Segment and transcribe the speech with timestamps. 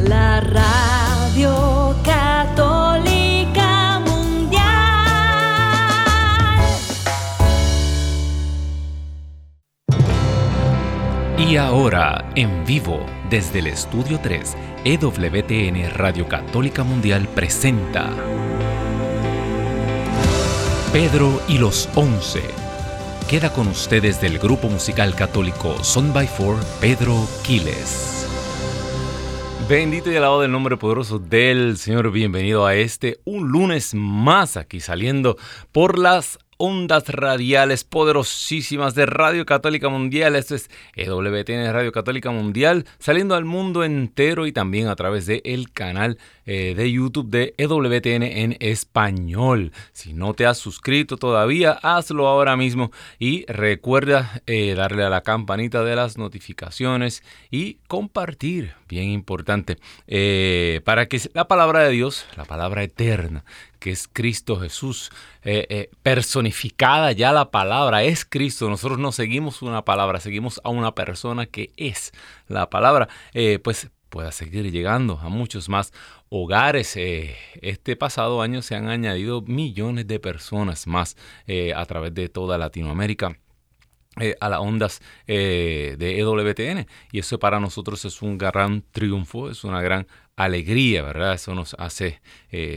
[0.00, 4.64] la radio católica mundial.
[11.38, 12.98] Y ahora, en vivo,
[13.30, 18.10] desde el Estudio 3, EWTN Radio Católica Mundial presenta
[20.92, 22.65] Pedro y los Once.
[23.28, 28.24] Queda con ustedes del grupo musical católico Son by Four, Pedro Quiles.
[29.68, 32.12] Bendito y alabado el nombre poderoso del Señor.
[32.12, 35.36] Bienvenido a este, un lunes más aquí saliendo
[35.72, 40.36] por las ondas radiales poderosísimas de Radio Católica Mundial.
[40.36, 45.42] Esto es EWTN Radio Católica Mundial, saliendo al mundo entero y también a través del
[45.44, 49.72] el canal eh, de YouTube de EWTN en español.
[49.92, 55.22] Si no te has suscrito todavía, hazlo ahora mismo y recuerda eh, darle a la
[55.22, 62.26] campanita de las notificaciones y compartir, bien importante, eh, para que la palabra de Dios,
[62.36, 63.44] la palabra eterna,
[63.78, 65.10] que es Cristo Jesús,
[66.02, 68.68] personificada ya la palabra, es Cristo.
[68.68, 72.12] Nosotros no seguimos una palabra, seguimos a una persona que es
[72.48, 73.08] la palabra.
[73.62, 75.92] pues pueda seguir llegando a muchos más
[76.28, 76.96] hogares.
[76.96, 82.28] Eh, este pasado año se han añadido millones de personas más eh, a través de
[82.28, 83.38] toda Latinoamérica.
[84.18, 89.62] Eh, a las ondas de EWTN y eso para nosotros es un gran triunfo, es
[89.62, 91.34] una gran alegría, ¿verdad?
[91.34, 92.22] Eso nos hace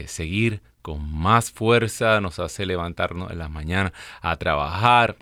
[0.06, 5.16] seguir con más fuerza, nos hace levantarnos en la mañana a trabajar,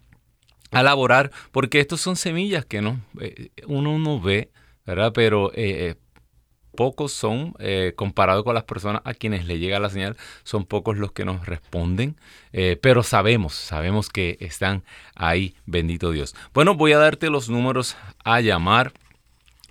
[0.70, 3.00] a laborar, porque estos son semillas que no,
[3.66, 4.50] uno no ve,
[4.84, 5.12] ¿verdad?
[5.14, 5.52] Pero
[6.78, 10.96] pocos son, eh, comparado con las personas a quienes le llega la señal, son pocos
[10.96, 12.14] los que nos responden,
[12.52, 14.84] eh, pero sabemos, sabemos que están
[15.16, 16.36] ahí, bendito Dios.
[16.54, 18.92] Bueno, voy a darte los números a llamar.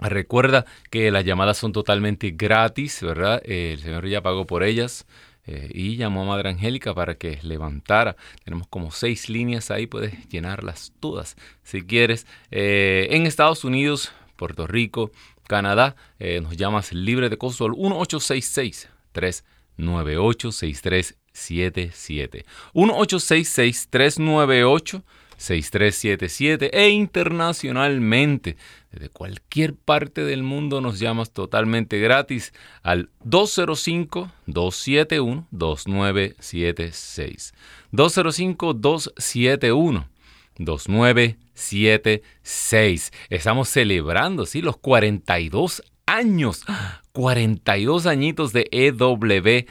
[0.02, 3.42] Recuerda que las llamadas son totalmente gratis, ¿verdad?
[3.46, 5.06] Eh, el Señor ya pagó por ellas.
[5.48, 8.16] Y llamó a Madre Angélica para que levantara.
[8.44, 12.28] Tenemos como seis líneas ahí, puedes llenarlas todas si quieres.
[12.52, 15.12] en Estados Unidos, Puerto Rico,
[15.48, 25.04] Canadá, eh, nos llamas libre de costo al 1866 398 6377 1866 398
[25.38, 28.58] 6377 e internacionalmente
[28.92, 32.52] desde cualquier parte del mundo nos llamas totalmente gratis
[32.84, 37.54] al 205 271 2976
[37.92, 40.18] 205 271
[40.60, 43.12] 2976.
[43.30, 46.64] Estamos celebrando, sí, los 42 años,
[47.12, 49.66] 42 añitos de EWTN.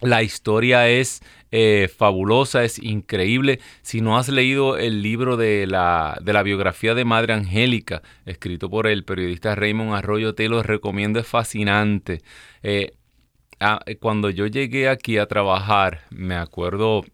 [0.00, 1.22] La historia es
[1.56, 3.60] eh, fabulosa, es increíble.
[3.82, 8.68] Si no has leído el libro de la, de la biografía de Madre Angélica, escrito
[8.68, 12.22] por el periodista Raymond Arroyo, te lo recomiendo, es fascinante.
[12.64, 12.94] Eh,
[14.00, 17.04] cuando yo llegué aquí a trabajar, me acuerdo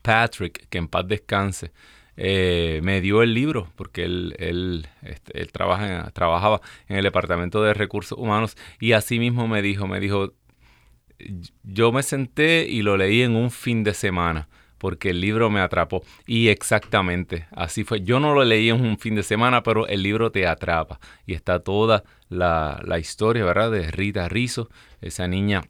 [0.00, 1.70] Patrick, que en paz descanse,
[2.16, 7.74] eh, me dio el libro, porque él, él, este, trabaja trabajaba en el Departamento de
[7.74, 10.32] Recursos Humanos y así mismo me dijo, me dijo,
[11.62, 14.48] yo me senté y lo leí en un fin de semana
[14.80, 16.02] porque el libro me atrapó.
[16.26, 18.00] Y exactamente, así fue.
[18.00, 20.98] Yo no lo leí en un fin de semana, pero el libro te atrapa.
[21.26, 23.70] Y está toda la, historia, ¿verdad?
[23.70, 24.70] De Rita Rizzo,
[25.02, 25.62] esa niña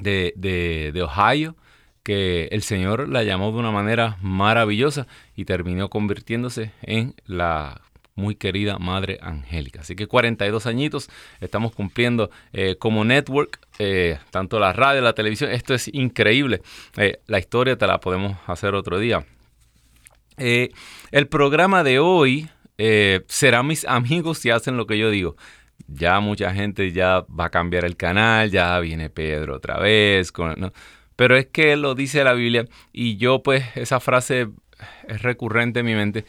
[0.00, 1.56] de, de, de Ohio,
[2.02, 5.06] que el Señor la llamó de una manera maravillosa
[5.36, 7.82] y terminó convirtiéndose en la
[8.14, 9.80] muy querida Madre Angélica.
[9.80, 11.10] Así que 42 añitos
[11.40, 15.50] estamos cumpliendo eh, como network, eh, tanto la radio, la televisión.
[15.50, 16.62] Esto es increíble.
[16.96, 19.24] Eh, la historia te la podemos hacer otro día.
[20.36, 22.48] el programa de hoy
[23.28, 25.36] será mis amigos si hacen lo que yo digo.
[25.86, 30.32] Ya mucha gente ya va a cambiar el canal, ya viene Pedro otra vez.
[31.16, 34.48] Pero es que lo dice la Biblia y yo pues esa frase
[35.08, 36.24] es recurrente en mi mente.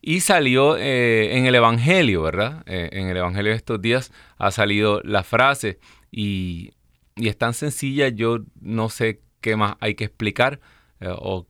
[0.00, 2.62] Y salió eh, en el Evangelio, ¿verdad?
[2.66, 5.78] Eh, en el Evangelio de estos días ha salido la frase
[6.10, 6.72] y,
[7.16, 10.60] es tan sencilla, yo no sé qué más hay que explicar
[11.00, 11.46] eh, o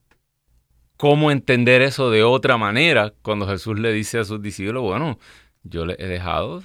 [0.97, 5.19] cómo entender eso de otra manera cuando Jesús le dice a sus discípulos, bueno,
[5.62, 6.62] yo le he dejado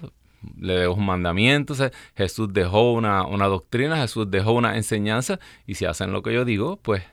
[0.58, 1.74] le dejo un mandamiento,
[2.16, 6.78] Jesús dejó una, doctrina, Jesús dejó una enseñanza y si hacen lo que yo digo,
[6.78, 7.04] pues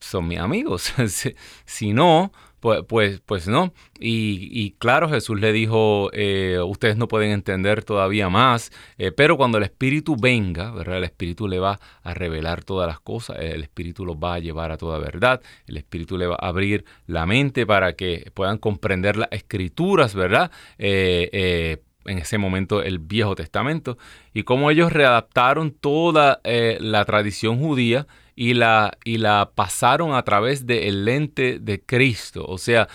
[0.00, 0.92] son mis amigos.
[1.64, 3.72] si, no, Pues, pues, pues no.
[4.00, 9.58] Y, claro, Jesús le dijo, eh, ustedes no pueden entender todavía más, eh, pero cuando
[9.58, 10.98] el Espíritu venga, ¿verdad?
[10.98, 14.72] El Espíritu le va a revelar todas las cosas, el Espíritu los va a llevar
[14.72, 19.16] a toda verdad, el Espíritu le va a abrir la mente para que puedan comprender
[19.16, 20.50] las escrituras, ¿verdad?
[20.78, 23.98] Eh, en ese momento el Viejo Testamento,
[24.32, 28.06] y cómo ellos readaptaron toda la tradición judía
[28.40, 32.44] y la, y la pasaron a través del lente de Cristo.
[32.46, 32.86] O sea,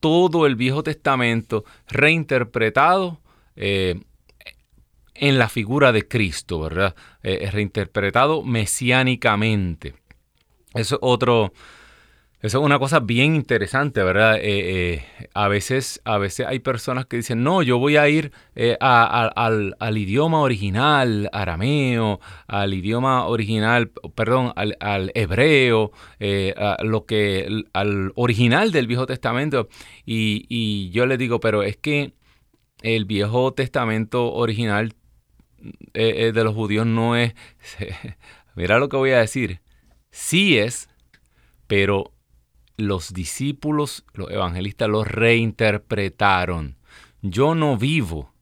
[0.00, 3.20] todo el Viejo Testamento reinterpretado
[3.54, 4.00] eh,
[5.14, 6.96] en la figura de Cristo, ¿verdad?
[7.22, 9.94] Eh, reinterpretado mesiánicamente.
[10.74, 11.52] Eso es otro,
[12.40, 14.36] eso es una cosa bien interesante, ¿verdad?
[14.36, 14.42] Eh,
[14.94, 15.04] eh,
[15.34, 19.74] a, veces, a veces hay personas que dicen, no, yo voy a ir eh, al,
[19.98, 25.90] idioma original, arameo, al idioma original, perdón, al, hebreo,
[26.84, 29.68] lo que, al original del Viejo Testamento.
[30.06, 32.14] Y, y yo le digo, pero es que
[32.82, 34.94] el Viejo Testamento original
[35.92, 37.34] de los judíos no es,
[38.54, 39.60] mira lo que voy a decir,
[40.12, 40.88] sí es,
[41.66, 42.12] pero
[42.78, 46.76] los discípulos, los evangelistas, lo reinterpretaron.
[47.20, 48.32] Yo no vivo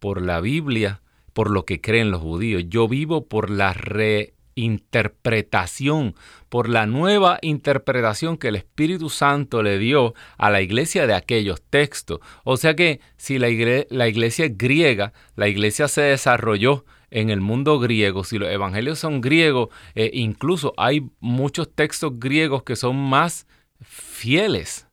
[0.00, 1.02] por la Biblia,
[1.32, 2.64] por lo que creen los judíos.
[2.68, 6.16] Yo vivo por la reinterpretación,
[6.48, 11.60] por la nueva interpretación que el Espíritu Santo le dio a la iglesia de aquellos
[11.60, 12.20] textos.
[12.44, 17.78] O sea que si la, iglesia, es griega, la iglesia se desarrolló en el mundo
[17.78, 23.46] griego, si los evangelios son griegos, eh, incluso hay muchos textos griegos que son más
[23.82, 24.88] fieles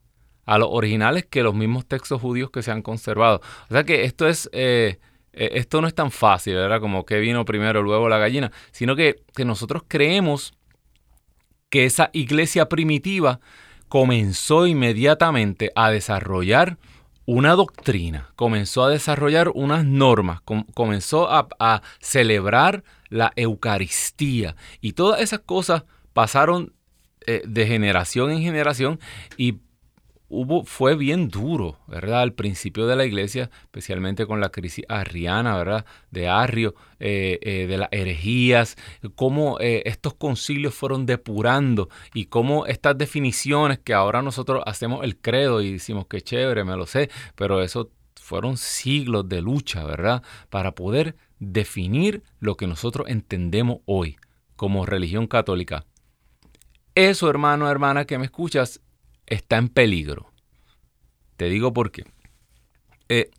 [0.46, 3.42] a los originales que los mismos textos judíos que se han conservado.
[3.70, 4.50] O sea que esto es...
[4.52, 5.00] Eh,
[5.32, 6.82] eh, esto no es tan fácil, ¿verdad?
[6.82, 10.54] Como que vino primero, luego la gallina, sino que, que nosotros creemos
[11.70, 13.40] que esa iglesia primitiva
[13.90, 16.78] comenzó inmediatamente a desarrollar
[17.26, 20.42] una doctrina, comenzó a desarrollar unas normas,
[20.74, 25.84] comenzó a, a, celebrar la Eucaristía y todas esas cosas
[26.14, 26.74] pasaron
[27.25, 29.00] eh, de generación en generación
[29.38, 29.60] y
[30.30, 32.21] hubo, fue bien duro, ¿verdad?
[32.21, 35.86] Al principio de la iglesia, especialmente con la crisis arriana, ¿verdad?
[36.12, 38.77] De Arrio, eh, eh, de las herejías,
[39.16, 45.62] cómo estos concilios fueron depurando y cómo estas definiciones que ahora nosotros hacemos el credo
[45.62, 50.24] y decimos que chévere, me lo sé, pero eso fueron siglos de lucha, ¿verdad?
[50.50, 54.18] Para poder definir lo que nosotros entendemos hoy
[54.56, 55.86] como religión católica.
[56.96, 58.82] Eso, hermano, hermana, que me escuchas,
[59.26, 60.32] está en peligro.
[61.38, 62.04] Te digo por qué.
[63.08, 63.32] Eh,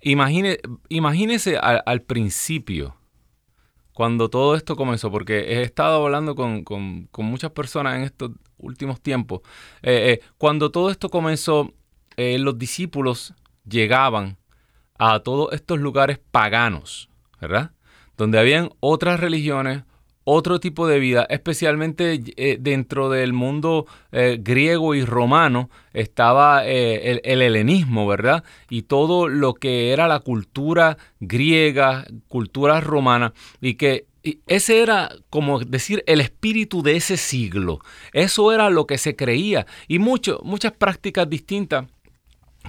[0.00, 2.96] imagínese al, principio,
[3.92, 6.64] cuando todo esto comenzó, porque he estado hablando con,
[7.18, 9.40] muchas personas en estos últimos tiempos,
[9.82, 11.72] eh, eh, cuando todo esto comenzó,
[12.16, 13.34] los discípulos
[13.68, 14.38] llegaban
[14.98, 17.08] a todos estos lugares paganos,
[17.40, 17.72] ¿verdad?
[18.16, 19.82] Donde habían otras religiones,
[20.24, 27.20] otro tipo de vida, especialmente eh, dentro del mundo eh, griego y romano estaba eh,
[27.24, 28.42] el, helenismo, ¿verdad?
[28.70, 34.06] Y todo lo que era la cultura griega, cultura romana, y que
[34.46, 37.80] ese era como decir el espíritu de ese siglo.
[38.12, 39.66] Eso era lo que se creía.
[39.86, 41.84] Y muchas prácticas distintas,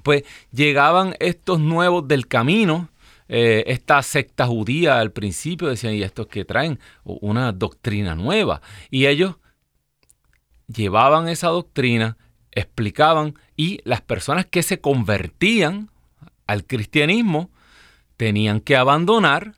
[0.03, 2.89] pues llegaban estos nuevos del camino,
[3.27, 8.62] eh, esta secta judía al principio decían, y estos que traen una doctrina nueva.
[8.89, 9.36] Y ellos
[10.68, 12.18] llevaban esa doctrina,
[12.51, 15.89] explicaban, y las personas que se convertían
[16.48, 17.50] al cristianismo
[18.17, 19.55] tenían que abandonar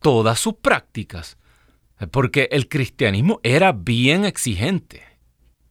[0.00, 1.36] todas sus prácticas,
[2.10, 5.02] porque el cristianismo era bien exigente,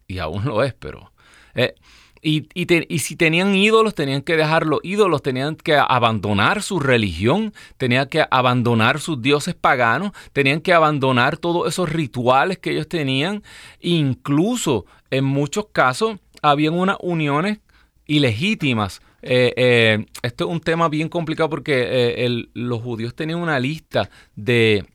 [0.07, 1.11] y aún lo es, pero...
[1.53, 1.75] Eh,
[2.21, 8.07] y, si tenían ídolos, tenían que dejar los ídolos, tenían que abandonar su religión, tenían
[8.07, 13.41] que abandonar sus dioses paganos, tenían que abandonar todos esos rituales que ellos tenían.
[13.79, 17.59] Incluso en muchos casos habían unas uniones
[18.05, 19.01] ilegítimas.
[19.23, 21.87] Eh, eh, esto es un tema bien complicado porque
[22.25, 24.85] eh, los judíos tenían una lista de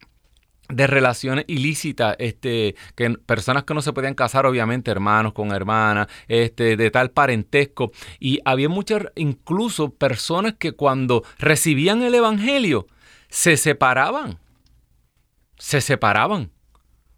[0.69, 6.09] de relaciones ilícitas, este, que personas que no se podían casar, obviamente, hermanos con hermanas,
[6.29, 7.93] este, de tal parentesco.
[8.19, 12.87] Y había muchas, incluso personas que cuando recibían el Evangelio,
[13.29, 14.39] se separaban.
[15.57, 16.51] Se separaban.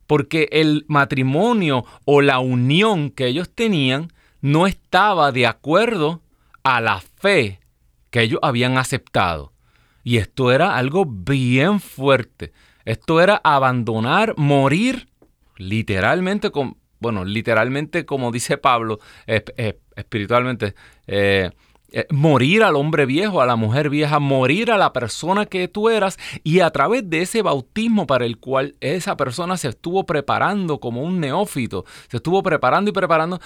[0.07, 6.23] Porque el matrimonio o la unión que ellos tenían no estaba de acuerdo
[6.62, 7.61] a la fe
[8.11, 9.52] que ellos habían aceptado.
[10.05, 12.52] Y esto era algo bien fuerte.
[12.88, 15.11] Esto era abandonar, morir,
[15.59, 16.50] literalmente
[17.00, 18.99] bueno, literalmente como dice Pablo,
[19.95, 20.75] espiritualmente,
[21.07, 21.50] eh,
[21.92, 25.90] eh, morir al hombre viejo, a la mujer vieja, morir a la persona que tú
[25.90, 30.80] eras y a través de ese bautismo para el cual esa persona se estuvo preparando
[30.80, 33.38] como un neófito, se estuvo preparando y preparando,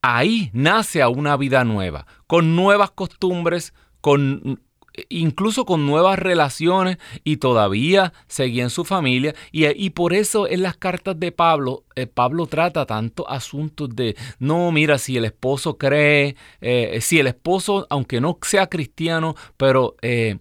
[0.00, 4.62] ahí nace a una vida nueva, con nuevas costumbres, con
[5.08, 10.76] incluso con nuevas relaciones y todavía seguía en su familia y, por eso en las
[10.76, 16.36] cartas de Pablo, eh, Pablo trata tanto asuntos de, no, mira, si el esposo cree,
[16.60, 19.96] eh, si el esposo, aunque no sea cristiano, pero...
[20.02, 20.38] Eh,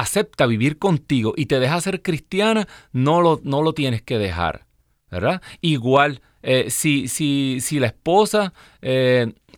[0.00, 4.64] acepta vivir contigo y te deja ser cristiana, no lo, no lo tienes que dejar,
[5.10, 5.42] ¿verdad?
[5.60, 6.22] Igual,
[6.68, 8.52] si, si, si, la esposa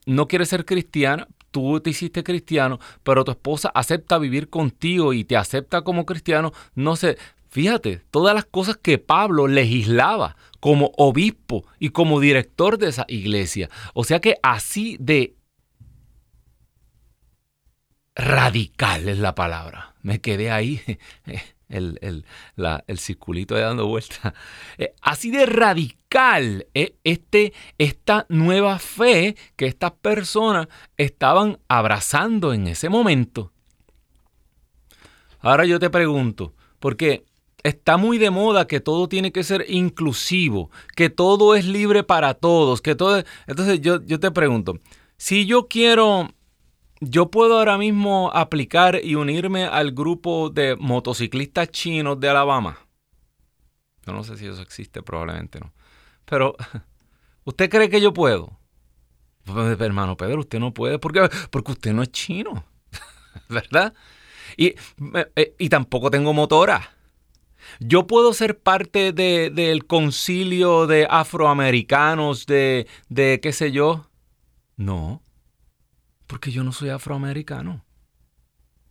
[0.07, 5.25] no quiere ser cristiana, tú te hiciste cristiano, pero tu esposa acepta vivir contigo y
[5.25, 11.64] te acepta como cristiano, no sé, fíjate, todas las cosas que Pablo legislaba como obispo
[11.78, 13.71] y como director de esa iglesia.
[13.95, 15.37] O sea que así de
[18.14, 19.95] radical es la palabra.
[20.02, 20.80] Me quedé ahí.
[21.71, 22.25] el, el,
[22.87, 24.35] el circulito de dando vuelta.
[24.79, 32.67] Eh, así de radical eh, este, esta nueva fe que estas personas estaban abrazando en
[32.67, 33.53] ese momento.
[35.41, 37.25] Ahora yo te pregunto, porque
[37.62, 42.35] está muy de moda que todo tiene que ser inclusivo, que todo es libre para
[42.35, 43.23] todos, que todo...
[43.47, 44.79] Entonces yo, yo te pregunto,
[45.17, 46.31] si yo quiero
[47.00, 52.78] yo puedo ahora mismo aplicar y unirme al grupo de motociclistas chinos de Alabama.
[54.07, 55.73] Yo no sé si eso existe, probablemente no.
[56.26, 56.57] Pero,
[57.45, 58.59] ¿usted cree que yo puedo?
[59.45, 62.64] Pues, hermano Pedro, usted no puede porque, porque usted no es chino,
[63.49, 63.95] ¿verdad?
[64.57, 64.75] Y,
[65.37, 66.90] eh, y tampoco tengo motora.
[67.78, 74.07] Yo puedo ser parte del concilio de afroamericanos, de, de qué sé yo.
[74.76, 75.23] No.
[76.31, 77.85] Porque yo no soy afroamericano.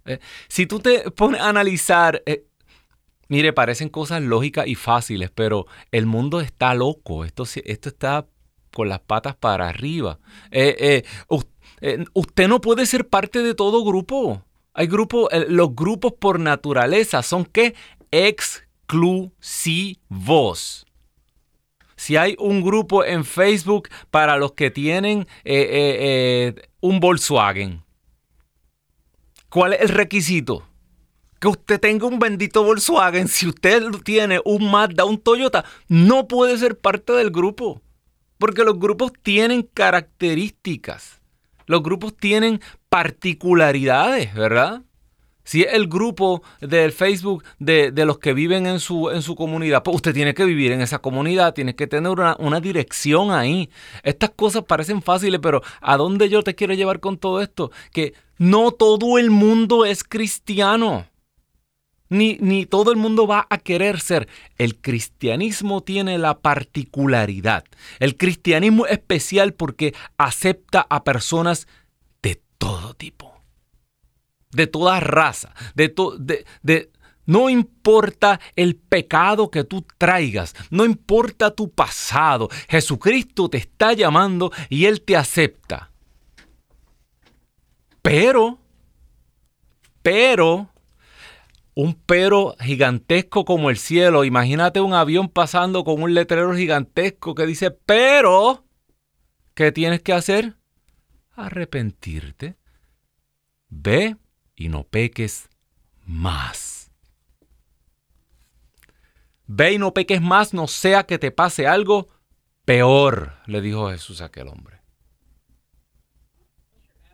[0.03, 0.19] Eh,
[0.49, 2.43] si tú te pones a analizar, eh,
[3.29, 7.23] mire, parecen cosas lógicas y fáciles, pero el mundo está loco.
[7.23, 8.27] Esto, esto está
[8.73, 10.19] con las patas para arriba.
[10.51, 11.05] Eh,
[12.11, 14.43] usted no puede ser parte de todo grupo.
[14.73, 17.73] Hay grupos, los grupos por naturaleza son que
[18.11, 20.85] exclusivos
[21.99, 25.27] si hay un grupo en Facebook para los que tienen
[26.81, 27.83] un Volkswagen,
[29.49, 30.65] ¿cuál es el requisito?
[31.39, 33.27] Que usted tenga un bendito Volkswagen.
[33.27, 37.81] Si usted tiene un Mazda, un Toyota, no puede ser parte del grupo.
[38.37, 41.21] Porque los grupos tienen características.
[41.65, 44.81] Los grupos tienen particularidades, ¿verdad?
[45.49, 49.81] Si es el grupo del Facebook de, los que viven en su, en su comunidad,
[49.81, 53.67] pues usted tiene que vivir en esa comunidad, tiene que tener una, una dirección ahí.
[54.03, 57.71] Estas cosas parecen fáciles, pero ¿a dónde yo te quiero llevar con todo esto?
[57.91, 61.07] Que no todo el mundo es cristiano.
[62.09, 64.27] Ni, ni, todo el mundo va a querer ser.
[64.59, 67.63] El cristianismo tiene la particularidad.
[67.99, 71.67] El cristianismo es especial porque acepta a personas
[72.21, 73.28] de todo tipo
[74.51, 76.91] de toda raza, de, de, de
[77.29, 84.51] no importa el pecado que tú traigas, no importa tu pasado, Jesucristo te está llamando
[84.67, 85.91] y Él te acepta.
[88.01, 88.57] Pero,
[90.01, 90.69] pero,
[91.75, 97.45] un pero gigantesco como el cielo, imagínate un avión pasando con un letrero gigantesco que
[97.45, 98.65] dice, pero,
[99.53, 100.55] ¿qué tienes que hacer?
[101.35, 102.57] Arrepentirte.
[103.67, 104.17] Ve
[104.59, 105.49] y no peques
[106.05, 106.91] más.
[109.47, 112.09] Ve y no peques más, no sea que te pase algo
[112.65, 114.81] peor, le dijo Jesús a aquel hombre.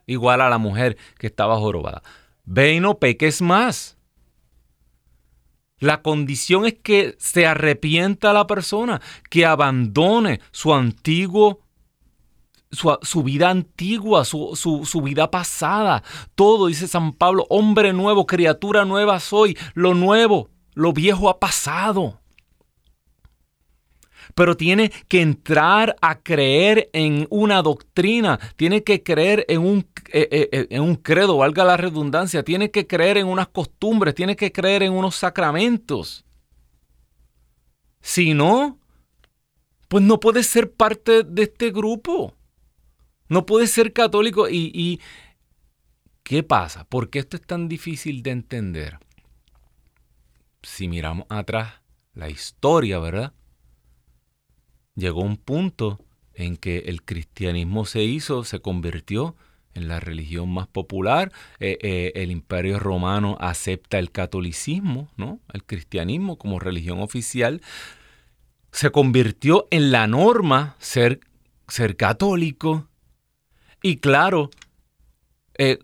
[0.08, 2.02] Igual a la mujer que estaba jorobada.
[2.46, 3.96] Ve y no peques más.
[5.78, 11.65] La condición es que se arrepienta la persona, que abandone su antiguo
[12.76, 16.04] su, vida antigua, su, vida pasada.
[16.36, 19.58] Todo, dice San Pablo, hombre nuevo, criatura nueva soy.
[19.74, 22.20] Lo nuevo, lo viejo ha pasado.
[24.34, 30.28] Pero tiene que entrar a creer en una doctrina, tiene que creer en un, eh,
[30.32, 34.36] eh, eh, en un credo, valga la redundancia, tiene que creer en unas costumbres, tiene
[34.36, 36.26] que creer en unos sacramentos.
[38.02, 38.78] Si no,
[39.88, 42.34] pues no puede ser parte de este grupo.
[43.28, 45.02] No puedes ser católico y,
[46.24, 46.86] ¿qué pasa?
[46.86, 49.00] ¿Por qué esto es tan difícil de entender?
[50.62, 51.82] Si miramos atrás
[52.14, 53.34] la historia, ¿verdad?
[54.96, 56.00] Llegó un punto
[56.34, 59.36] en que el cristianismo se hizo, se convirtió
[59.76, 61.32] en la religión más popular.
[61.60, 65.40] Eh, eh, el imperio romano acepta el catolicismo, ¿no?
[65.54, 67.62] el cristianismo como religión oficial.
[68.72, 71.20] Se convirtió en la norma ser,
[71.68, 72.88] ser católico.
[73.86, 74.50] Y claro,
[75.60, 75.78] eh,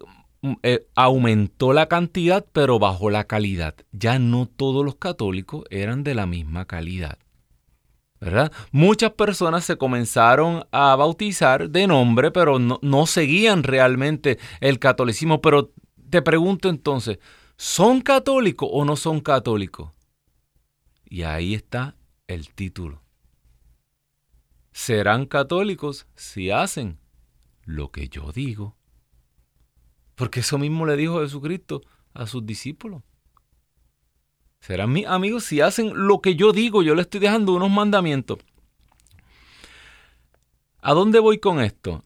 [0.96, 3.76] aumentó la cantidad, pero bajó la calidad.
[3.92, 7.20] Ya no todos los católicos eran de la misma calidad.
[8.72, 15.40] Muchas personas se comenzaron a bautizar de nombre, pero no, seguían realmente el catolicismo.
[15.40, 15.72] Pero
[16.10, 17.20] te pregunto entonces,
[17.56, 19.92] ¿son católicos o no son católicos?
[21.06, 23.04] Y ahí está el título.
[24.72, 26.98] Serán católicos si hacen
[27.72, 28.76] lo que yo digo.
[30.16, 31.82] Porque eso mismo le dijo Jesucristo
[32.14, 33.02] a sus discípulos.
[34.60, 36.84] Serán mis amigos si hacen lo que yo digo.
[36.84, 38.40] Yo le estoy dejando unos mandamientos.
[40.82, 42.04] ¿A dónde voy con esto?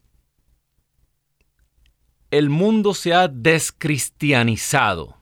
[2.31, 5.17] El mundo se ha descristianizado.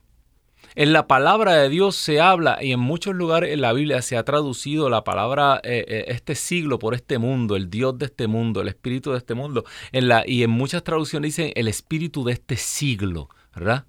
[0.76, 4.18] En la palabra de Dios se habla y en muchos lugares en la Biblia se
[4.18, 8.28] ha traducido la palabra eh, eh, este siglo por este mundo, el Dios de este
[8.28, 9.66] mundo, el espíritu de este mundo.
[9.92, 13.86] En la, y en muchas traducciones dicen el espíritu de este siglo, ¿verdad?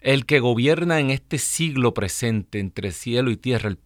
[0.00, 3.78] el que gobierna en este siglo presente entre cielo y tierra, el,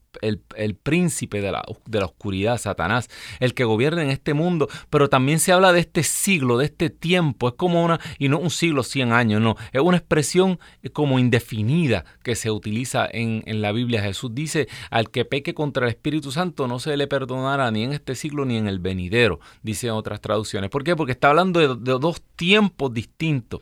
[0.83, 3.09] príncipe de la, de la, oscuridad, Satanás,
[3.41, 6.91] el que gobierna en este mundo, pero también se habla de este siglo, de este
[6.91, 10.59] tiempo, es como una, y no un siglo, 100 años, no, es una expresión
[10.93, 14.03] como indefinida que se utiliza en, la Biblia.
[14.03, 17.93] Jesús dice, al que peque contra el Espíritu Santo no se le perdonará ni en
[17.93, 20.71] este siglo ni en el venidero, dicen otras traducciones.
[20.71, 20.97] ¿Por qué?
[20.97, 23.61] Porque está hablando de, dos tiempos distintos.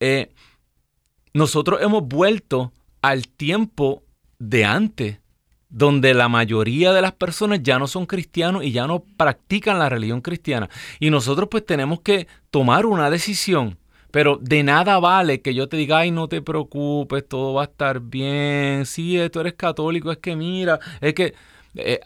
[0.00, 0.32] Eh,
[1.32, 4.02] nosotros hemos vuelto al tiempo
[4.38, 5.18] de antes,
[5.68, 9.88] donde la mayoría de las personas ya no son cristianos y ya no practican la
[9.88, 10.68] religión cristiana.
[11.00, 13.78] Y nosotros pues tenemos que tomar una decisión.
[14.12, 17.64] Pero de nada vale que yo te diga, ay, no te preocupes, todo va a
[17.64, 18.86] estar bien.
[18.86, 21.34] Sí, tú eres católico, es que mira, es que,
[21.74, 21.98] eh,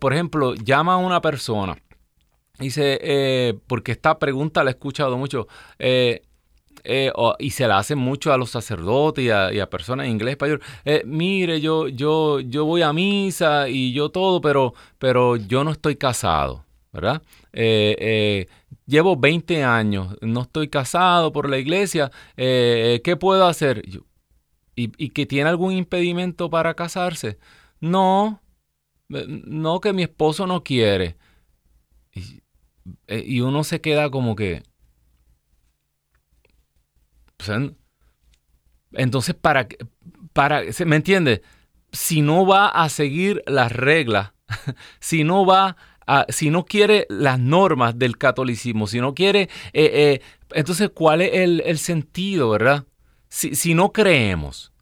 [0.00, 1.76] por ejemplo, llama a una persona.
[2.58, 5.48] Dice, eh, porque esta pregunta la he escuchado mucho.
[5.78, 6.22] Eh,
[6.84, 10.62] eh, y se la hacen mucho a los sacerdotes y a, personas en inglés español.
[10.84, 15.72] Eh, mire, yo, yo, yo voy a misa y yo todo, pero, pero yo no
[15.72, 17.22] estoy casado, ¿verdad?
[17.52, 18.46] Eh,
[18.86, 23.82] llevo 20 años, no estoy casado por la iglesia, ¿qué puedo hacer?
[24.74, 27.38] ¿Y, que tiene algún impedimento para casarse?
[27.80, 28.40] No,
[29.08, 31.16] no que mi esposo no quiere.
[33.08, 34.62] y uno se queda como que,
[38.92, 39.68] entonces, para,
[40.32, 41.42] para, ¿me entiende?
[41.92, 44.32] Si no va a seguir las reglas,
[45.00, 45.76] si no va
[46.06, 50.20] a, si no quiere las normas del catolicismo, si no quiere, eh, eh,
[50.52, 52.84] entonces, ¿cuál es el, sentido, verdad?
[53.28, 54.72] Si, si, no creemos,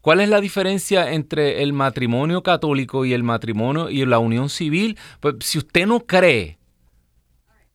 [0.00, 4.98] ¿cuál es la diferencia entre el matrimonio católico y el matrimonio y la unión civil?
[5.20, 6.58] Pues si usted no cree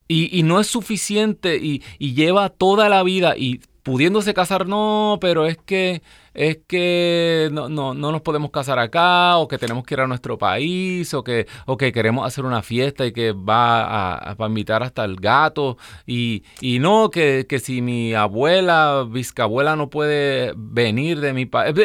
[0.10, 5.46] y, no es suficiente y, y lleva toda la vida y pudiéndose casar, no, pero
[5.46, 6.02] es que
[6.34, 10.08] es que no, no, no, nos podemos casar acá, o que tenemos que ir a
[10.08, 14.82] nuestro país, o que, o que queremos hacer una fiesta y que va a, invitar
[14.82, 21.20] hasta el gato, y, y no, que, que, si mi abuela, bisabuela no puede venir
[21.20, 21.76] de mi país.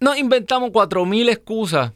[0.00, 1.92] Nos inventamos cuatro mil excusas.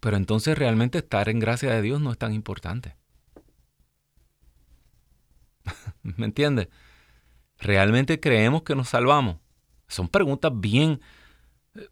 [0.00, 2.96] Pero entonces realmente estar en gracia de Dios no es tan importante.
[6.02, 6.68] ¿Me entiendes?
[7.62, 9.36] ¿Realmente creemos que nos salvamos?
[9.86, 11.00] Son preguntas bien...
[11.76, 11.88] Eh,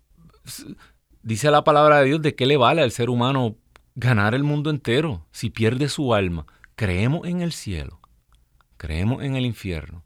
[1.22, 3.56] dice la palabra de Dios de qué le vale al ser humano
[3.94, 6.44] ganar el mundo entero si pierde su alma.
[6.74, 8.00] ¿Creemos en el cielo?
[8.78, 10.04] ¿Creemos en el infierno?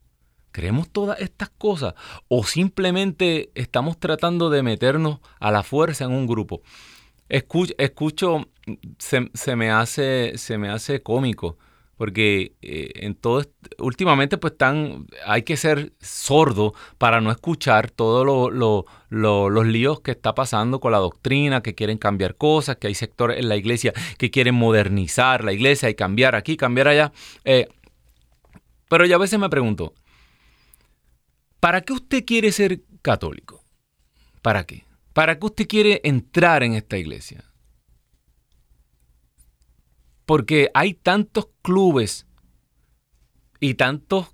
[0.52, 1.94] ¿Creemos todas estas cosas?
[2.28, 6.60] ¿O simplemente estamos tratando de meternos a la fuerza en un grupo?
[7.30, 8.50] Escucho,
[8.98, 11.56] se, me hace, se me hace cómico
[11.96, 13.44] porque eh, en todo
[13.78, 18.26] últimamente pues están hay que ser sordo para no escuchar todos
[19.10, 23.38] los líos que está pasando con la doctrina, que quieren cambiar cosas, que hay sectores
[23.38, 27.12] en la iglesia que quieren modernizar la iglesia y cambiar aquí, cambiar allá.
[27.44, 27.68] Eh,
[28.88, 29.94] pero yo a veces me pregunto,
[31.60, 33.64] ¿para qué usted quiere ser católico?
[34.42, 34.84] ¿Para qué?
[35.12, 37.44] ¿Para qué usted quiere entrar en esta iglesia?
[40.26, 42.26] Porque hay tantos clubes
[43.60, 44.28] y tantos,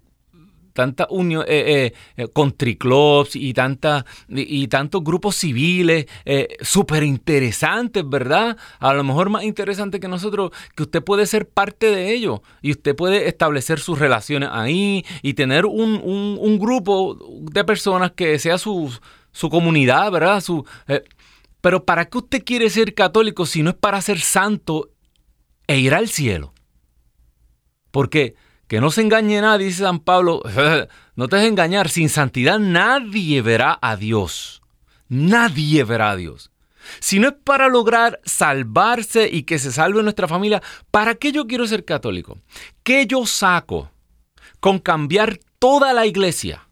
[0.72, 6.06] tantas unión, eh, eh, country clubs y, tanta, y, tantos grupos civiles
[6.60, 8.56] súper interesantes, ¿verdad?
[8.78, 12.70] A lo mejor más interesante que nosotros, que usted puede ser parte de ello y
[12.72, 17.18] usted puede establecer sus relaciones ahí y tener un, un, grupo
[17.52, 18.92] de personas que sea su,
[19.32, 20.40] su comunidad, ¿verdad?
[20.40, 20.64] Su,
[21.60, 24.90] pero ¿para qué usted quiere ser católico si no es para ser santo
[25.70, 26.52] e ir al cielo?
[27.92, 28.34] Porque
[28.66, 30.42] que no se engañe nadie, dice San Pablo,
[31.14, 34.62] no te dejes engañar, sin santidad nadie verá a Dios.
[35.08, 36.50] Nadie verá a Dios.
[36.98, 41.46] Si no es para lograr salvarse y que se salve nuestra familia, ¿para qué yo
[41.46, 42.38] quiero ser católico?
[42.82, 43.92] ¿Qué yo saco
[44.58, 46.66] con cambiar toda la iglesia?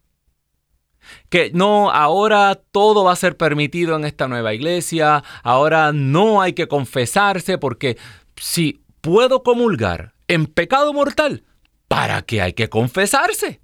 [1.30, 6.52] que no, ahora todo va a ser permitido en esta nueva iglesia, ahora no hay
[6.52, 7.96] que confesarse porque
[8.36, 11.44] si puedo comulgar en pecado mortal,
[11.88, 13.60] ¿para qué hay que confesarse?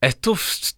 [0.00, 0.76] Estos,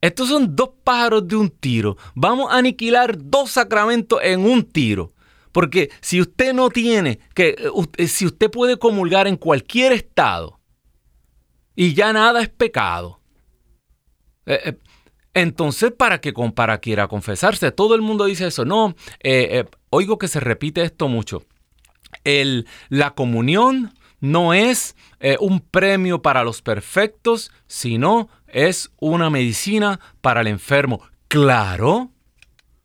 [0.00, 1.96] estos son dos pájaros de un tiro.
[2.14, 5.14] Vamos a aniquilar dos sacramentos en un tiro.
[5.52, 7.56] Porque si usted no tiene, que
[8.08, 10.60] si usted puede comulgar en cualquier estado
[11.74, 13.20] y ya nada es pecado,
[14.44, 14.78] eh, eh,
[15.32, 17.72] entonces, ¿para qué para quiera confesarse?
[17.72, 18.66] Todo el mundo dice eso.
[18.66, 21.42] No, eh, oigo que se repite esto mucho.
[22.24, 24.96] El, la comunión no es
[25.40, 31.02] un premio para los perfectos, sino es una medicina para el enfermo.
[31.28, 32.10] Claro.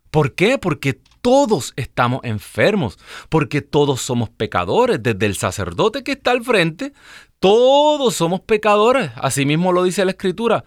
[0.10, 0.58] ¿Por qué?
[0.58, 2.98] Porque todos estamos enfermos,
[3.30, 6.94] porque todos somos pecadores, desde el sacerdote que está al frente,
[7.40, 10.66] todos somos pecadores, así mismo lo dice la escritura.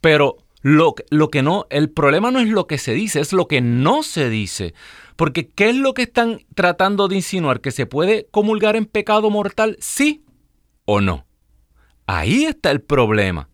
[0.00, 3.48] Pero lo, lo, que no, el problema no es lo que se dice, es lo
[3.48, 4.74] que no se dice.
[5.16, 7.60] Porque ¿qué es lo que están tratando de insinuar?
[7.60, 9.76] ¿Que se puede comulgar en pecado mortal?
[9.80, 10.22] Sí
[10.84, 11.26] o no.
[12.06, 13.48] Ahí está el problema.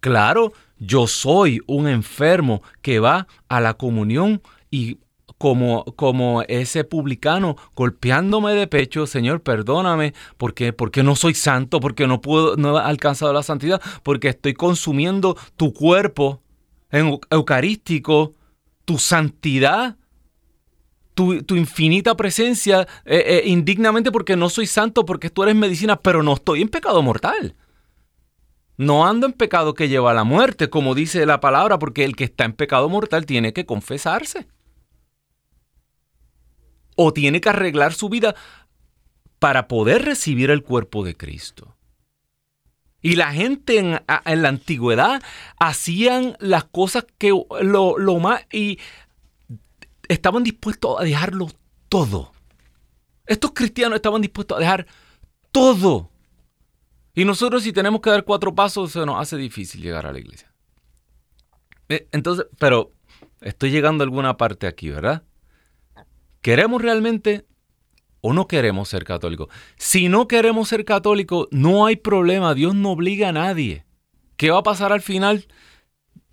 [0.00, 4.98] Claro, yo soy un enfermo que va a la comunión y
[5.38, 12.06] como, como ese publicano golpeándome de pecho, Señor, perdóname, porque, porque no soy santo, porque
[12.06, 16.42] no puedo, no he alcanzado la santidad, porque estoy consumiendo tu cuerpo
[16.90, 18.34] en eucarístico,
[18.84, 19.96] tu santidad,
[21.14, 26.22] tu, infinita presencia, eh, eh, indignamente porque no soy santo, porque tú eres medicina, pero
[26.22, 27.54] no estoy en pecado mortal.
[28.76, 32.16] No ando en pecado que lleva a la muerte, como dice la palabra, porque el
[32.16, 34.46] que está en pecado mortal tiene que confesarse
[36.96, 38.34] o tiene que arreglar su vida
[39.38, 41.76] para poder recibir el cuerpo de Cristo.
[43.02, 45.22] Y la gente en, la antigüedad
[45.58, 48.78] hacían las cosas que lo, lo más y
[50.08, 51.48] estaban dispuestos a dejarlo
[51.88, 52.32] todo.
[53.26, 54.86] Estos cristianos estaban dispuestos a dejar
[55.50, 56.10] todo.
[57.14, 60.18] Y nosotros si tenemos que dar cuatro pasos se nos hace difícil llegar a la
[60.18, 60.52] iglesia.
[61.88, 62.92] Eh, entonces, pero
[63.40, 65.24] estoy llegando a alguna parte aquí, ¿verdad?
[66.40, 67.46] ¿Queremos realmente
[68.20, 69.48] o no queremos ser católicos?
[69.76, 72.54] Si no queremos ser católicos, no hay problema.
[72.54, 73.84] Dios no obliga a nadie.
[74.36, 75.46] ¿Qué va a pasar al final?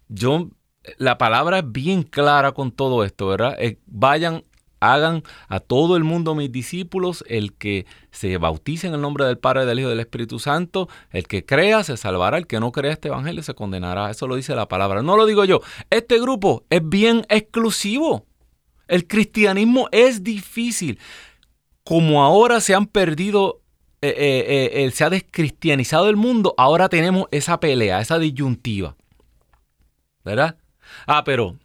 [0.07, 0.49] Yo,
[0.97, 3.55] la palabra es bien clara con todo esto, ¿verdad?
[3.59, 4.43] Eh, vayan,
[4.79, 9.37] hagan a todo el mundo mis discípulos, el que se bautice en el nombre del
[9.37, 12.71] Padre, del Hijo y del Espíritu Santo, el que crea se salvará, el que no
[12.71, 14.09] crea este evangelio se condenará.
[14.09, 15.01] Eso lo dice la palabra.
[15.01, 15.61] No lo digo yo.
[15.89, 18.25] Este grupo es bien exclusivo.
[18.87, 20.99] El cristianismo es difícil.
[21.83, 23.61] Como ahora se han perdido,
[24.01, 28.95] eh, eh, se ha descristianizado el mundo, ahora tenemos esa pelea, esa disyuntiva.
[30.23, 30.58] ¿Verdad?
[31.07, 31.55] Ah, pero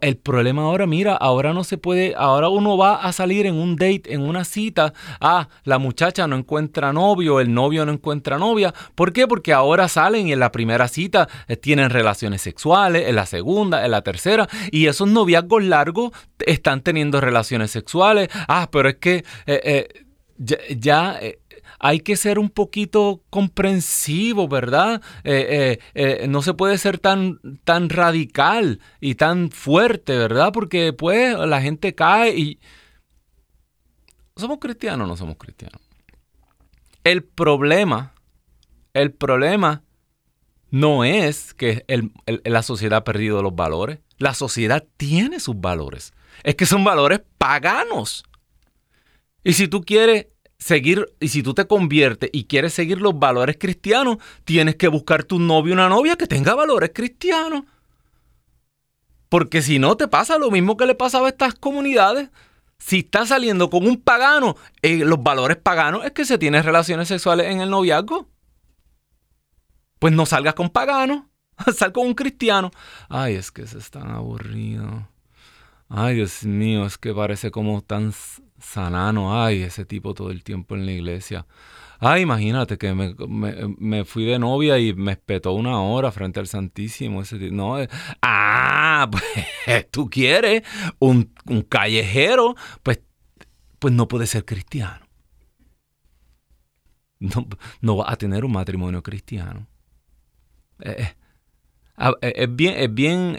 [0.00, 3.76] el problema ahora, mira, ahora no se puede, ahora uno va a salir en un
[3.76, 4.92] date, en una cita.
[5.20, 8.74] Ah, la muchacha no encuentra novio, el novio no encuentra novia.
[8.94, 9.26] ¿Por qué?
[9.26, 13.84] Porque ahora salen y en la primera cita eh, tienen relaciones sexuales, en la segunda,
[13.84, 18.28] en la tercera, y esos noviazgos largos están teniendo relaciones sexuales.
[18.48, 20.04] Ah, pero es que eh, eh,
[20.76, 21.18] ya,
[21.82, 25.02] hay que ser un poquito comprensivo, ¿verdad?
[25.24, 30.52] Eh, eh, eh, no se puede ser tan, tan radical y tan fuerte, ¿verdad?
[30.52, 32.60] Porque pues la gente cae y...
[34.36, 35.82] ¿Somos cristianos o no somos cristianos?
[37.02, 38.14] El problema,
[38.94, 39.82] el problema
[40.70, 41.84] no es que
[42.44, 43.98] la sociedad ha perdido los valores.
[44.18, 46.14] La sociedad tiene sus valores.
[46.44, 48.22] Es que son valores paganos.
[49.42, 50.28] Y si tú quieres
[50.62, 55.24] seguir, y si tú te conviertes y quieres seguir los valores cristianos, tienes que buscar
[55.24, 57.64] tu novio una novia que tenga valores cristianos.
[59.28, 62.30] Porque si no, te pasa lo mismo que le pasaba a estas comunidades.
[62.78, 67.08] Si estás saliendo con un pagano, eh, los valores paganos es que se tienen relaciones
[67.08, 68.28] sexuales en el noviazgo.
[69.98, 71.30] Pues no salgas con pagano,
[71.74, 72.70] sal con un cristiano.
[73.08, 75.08] Ay, es que es tan aburrido.
[75.88, 78.12] Ay, Dios mío, es que parece como tan
[78.62, 79.42] sanano.
[79.42, 81.46] Ay, ese tipo todo el tiempo en la iglesia.
[82.04, 87.22] Ay, imagínate que me, fui de novia y me espetó una hora frente al Santísimo.
[87.52, 87.88] No, eh,
[88.20, 90.62] ah, pues tú quieres
[90.98, 91.32] un,
[91.68, 93.02] callejero, pues,
[93.78, 95.06] pues no puede ser cristiano.
[97.20, 97.46] No,
[97.80, 99.68] no va a tener un matrimonio cristiano.
[100.80, 101.14] Eh,
[101.98, 103.38] eh, es bien, es bien,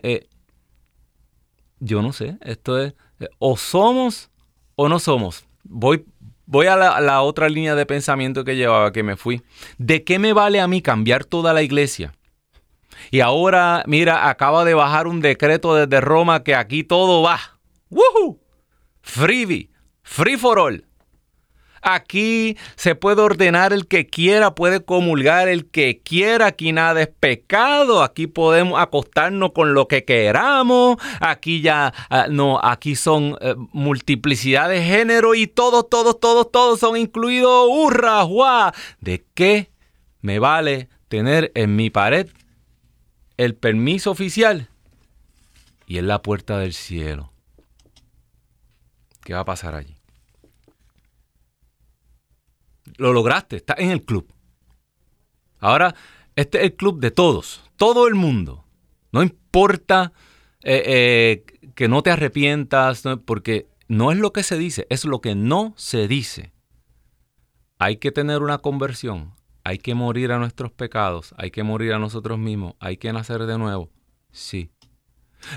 [1.82, 2.96] yo no sé, esto es,
[3.40, 4.32] o somos
[4.76, 5.46] o no somos.
[5.64, 6.06] Voy
[6.46, 9.42] Voy a la, otra línea de pensamiento que llevaba, que me fui.
[9.78, 12.14] ¿De qué me vale a mí cambiar toda la iglesia?
[13.12, 17.40] Y ahora, mira, acaba de bajar un decreto desde Roma que aquí todo va.
[17.90, 18.40] ¡Woohoo!
[19.02, 19.70] Freebie,
[20.04, 20.86] free for all.
[21.84, 27.10] Aquí se puede ordenar el que quiera, puede comulgar el que quiera, aquí nada es
[27.10, 33.56] pecado, aquí podemos acostarnos con lo que queramos, aquí ya ah, no, aquí son eh,
[33.74, 37.68] multiplicidad de género y todos, todos, todos, todos son incluidos.
[37.70, 38.24] ¡Hurra!
[38.24, 38.74] ¡Juá!
[39.02, 39.70] ¿De qué
[40.22, 42.30] me vale tener en mi pared
[43.38, 44.70] el permiso oficial?
[45.86, 47.34] Y en la puerta del cielo.
[49.24, 49.96] ¿Qué va a pasar allí?
[52.98, 54.28] Lo lograste, estás en el club.
[55.60, 55.96] Ahora,
[56.36, 58.66] este es el club de todos, todo el mundo.
[59.12, 60.12] No importa
[60.64, 65.22] eh, eh, que no te arrepientas, porque no es lo que se dice, es lo
[65.22, 66.54] que no se dice.
[67.80, 72.00] Hay que tener una conversión, hay que morir a nuestros pecados, hay que morir a
[72.00, 73.90] nosotros mismos, hay que nacer de nuevo.
[74.32, 74.70] Sí.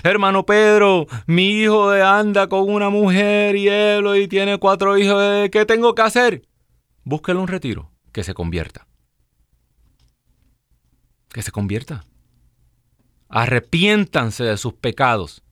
[0.02, 5.48] Hermano Pedro, mi hijo anda con una mujer y él y tiene cuatro hijos.
[5.50, 6.42] ¿Qué tengo que hacer?
[7.06, 8.86] Búsquele un retiro, que se convierta.
[11.32, 12.04] Que se convierta.
[13.28, 15.42] Arrepiéntanse de sus pecados.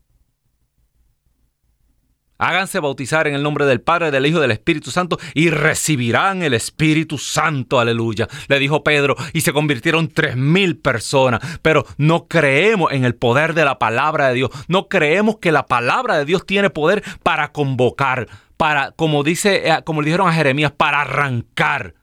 [2.38, 6.43] Háganse bautizar en el nombre del Padre, del Hijo y del Espíritu Santo y recibirán
[6.43, 7.79] el Espíritu Santo.
[7.79, 8.29] Aleluya.
[8.49, 11.40] Le dijo Pedro y se convirtieron tres mil personas.
[11.62, 14.51] Pero no creemos en el poder de la palabra de Dios.
[14.67, 19.83] No creemos que la palabra de Dios tiene poder para convocar para, como, dice, eh,
[19.85, 21.95] como le dijeron a Jeremías, para arrancar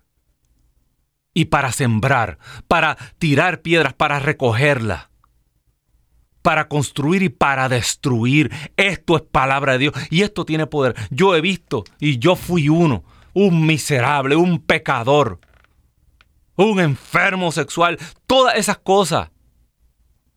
[1.33, 2.37] y para sembrar,
[2.67, 5.09] para tirar piedras, para recogerlas,
[6.41, 8.51] para construir y para destruir.
[8.75, 10.95] Esto es palabra de Dios y esto tiene poder.
[11.09, 15.39] Yo he visto y yo fui uno, un miserable, un pecador,
[16.55, 19.29] un enfermo sexual, todas esas cosas.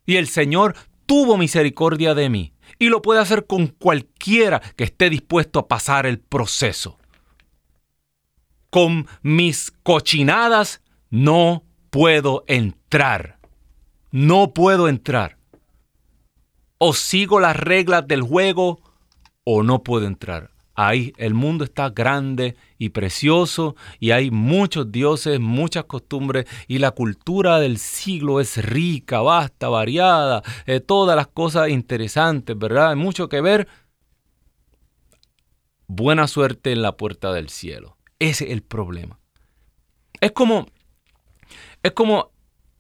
[0.07, 5.11] Y el Señor tuvo misericordia de mí y lo puede hacer con cualquiera que esté
[5.11, 6.99] dispuesto a pasar el proceso.
[8.71, 13.39] Con mis cochinadas no puedo entrar.
[14.11, 15.39] No puedo entrar.
[16.79, 18.81] O sigo las reglas del juego
[19.45, 20.54] o no puedo entrar.
[20.75, 26.91] Ahí el mundo está grande y precioso y hay muchos dioses, muchas costumbres y la
[26.91, 32.91] cultura del siglo es rica, vasta, variada, eh, todas las cosas interesantes, ¿verdad?
[32.91, 33.69] Hay mucho que ver.
[35.87, 37.97] Buena suerte en la puerta del cielo.
[38.19, 39.21] Ese es el problema.
[40.21, 40.67] Es como,
[41.83, 42.33] es como,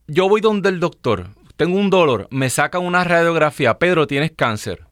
[0.08, 4.86] yo voy donde el doctor, tengo un dolor, me sacan una radiografía, Pedro, tienes cáncer.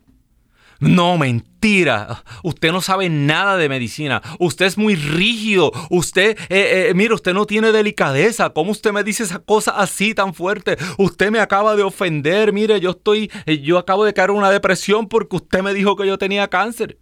[0.83, 2.25] No, mentira.
[2.43, 4.21] Usted no sabe nada de medicina.
[4.41, 5.71] Usted es muy rígido.
[5.91, 8.51] Usted, eh, eh, mire, usted no tiene delicadeza.
[8.51, 10.77] ¿Cómo usted me dice esa cosa así tan fuerte?
[10.99, 12.53] Usted me acaba de ofender.
[12.53, 15.95] Mire, yo estoy, eh, yo acabo de caer en una depresión porque usted me dijo
[15.95, 16.99] que yo tenía cáncer.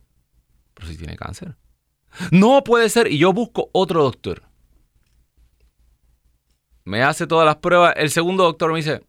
[0.74, 1.56] Pero si tiene cáncer.
[2.30, 3.10] No puede ser.
[3.10, 4.42] Y yo busco otro doctor.
[6.84, 7.94] Me hace todas las pruebas.
[7.96, 9.02] El segundo doctor me dice,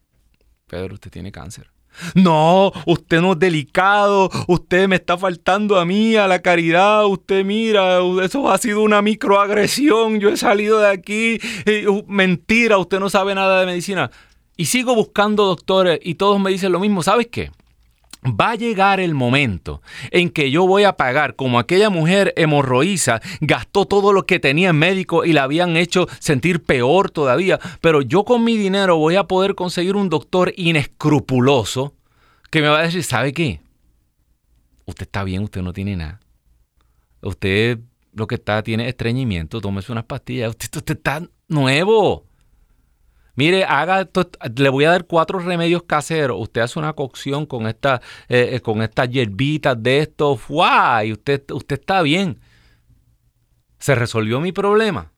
[0.67, 1.71] Pedro, usted tiene cáncer.
[2.15, 7.45] No, usted no es delicado, usted me está faltando a mí, a la caridad, usted
[7.45, 11.39] mira, eso ha sido una microagresión, yo he salido de aquí,
[11.87, 14.09] uh, mentira, usted no sabe nada de medicina.
[14.57, 17.51] Y sigo buscando doctores y todos me dicen lo mismo, ¿sabes qué?
[18.23, 19.81] Va a llegar el momento
[20.11, 24.69] en que yo voy a pagar como aquella mujer hemorroísa gastó todo lo que tenía
[24.69, 29.15] en médico y la habían hecho sentir peor todavía, pero yo con mi dinero voy
[29.15, 31.95] a poder conseguir un doctor inescrupuloso
[32.51, 33.61] que me va a decir, ¿sabe qué?
[34.85, 36.19] Usted está bien, usted no tiene nada.
[37.21, 37.79] Usted
[38.13, 42.25] lo que está tiene estreñimiento, tómese unas pastillas, usted, usted está nuevo.
[43.35, 44.07] Mire, haga
[44.55, 46.37] le voy a dar cuatro remedios caseros.
[46.39, 51.05] Usted hace una cocción con esta, eh, eh, con estas hierbitas de esto, ¡fua!
[51.05, 52.39] y usted, usted está bien.
[53.79, 55.11] ¿Se resolvió mi problema?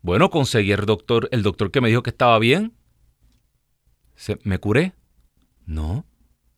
[0.00, 2.74] Bueno, conseguí el doctor, el doctor que me dijo que estaba bien.
[4.42, 4.92] ¿Me curé?
[5.66, 6.04] No,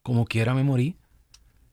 [0.02, 0.96] como quiera me morí.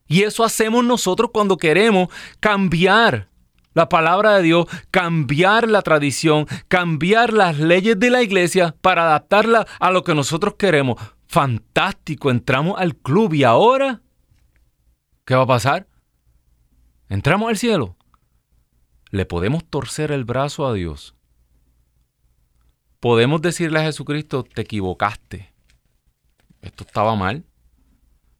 [0.07, 2.09] Y eso hacemos nosotros cuando queremos
[2.39, 3.29] cambiar
[3.73, 9.67] la palabra de Dios, cambiar la tradición, cambiar las leyes de la iglesia para adaptarla
[9.79, 11.01] a lo que nosotros queremos.
[11.27, 14.01] Fantástico, entramos al club y ahora,
[15.25, 15.87] ¿qué va a pasar?
[17.09, 17.97] Entramos al cielo.
[19.09, 21.15] Le podemos torcer el brazo a Dios.
[22.99, 25.53] Podemos decirle a Jesucristo, te equivocaste.
[26.61, 27.43] Esto estaba mal.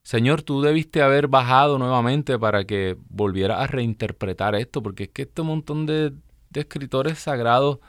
[0.04, 5.24] Señor, tú debiste haber bajado nuevamente para que volviera a reinterpretar esto, porque es que
[5.24, 6.13] este montón de,
[6.54, 7.80] escritores sagrados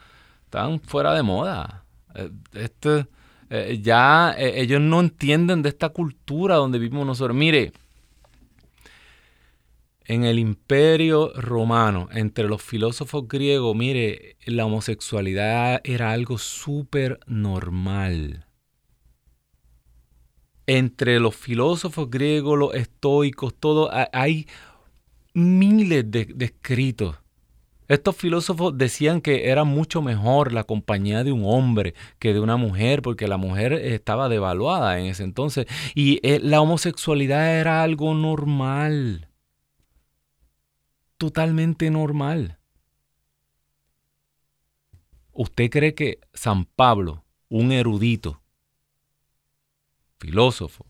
[0.45, 1.85] están fuera de moda.
[2.15, 3.07] Eh, este,
[3.51, 7.37] eh, ya eh, ellos no entienden de esta cultura donde vivimos nosotros.
[7.37, 7.73] Mire,
[10.07, 18.44] en el imperio romano, entre los filósofos griegos, mire, la homosexualidad era algo súper normal
[20.67, 24.47] entre los filósofos griegos, los estoicos, todo, hay
[25.35, 27.17] miles de, escritos.
[27.87, 32.57] Estos filósofos decían que era mucho mejor la compañía de un hombre que de una
[32.57, 35.67] mujer, porque la mujer estaba devaluada en ese entonces.
[35.95, 39.29] Y eh, la homosexualidad era algo normal.
[41.19, 42.59] Totalmente normal.
[45.33, 48.41] ¿Usted cree que San Pablo, un erudito,
[50.25, 50.87] filósofo,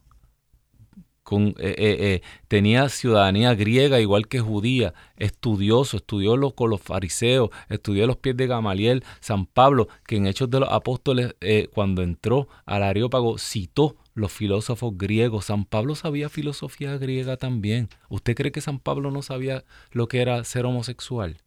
[1.25, 7.51] con, eh, eh, eh, tenía ciudadanía griega igual que judía, estudioso, estudió con los fariseos,
[7.69, 11.35] estudió los pies de Gamaliel, San Pablo, que en Hechos de los Apóstoles,
[11.73, 15.47] cuando entró al Areópago, citó los filósofos griegos.
[15.47, 17.89] San Pablo sabía filosofía griega también.
[18.09, 21.39] ¿Usted cree que San Pablo no sabía lo que era ser homosexual?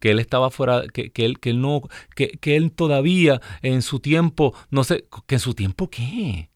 [0.00, 1.82] Que él estaba fuera, que, él, que él no,
[2.16, 6.50] que, que, él todavía en su tiempo, no sé, que en su tiempo qué.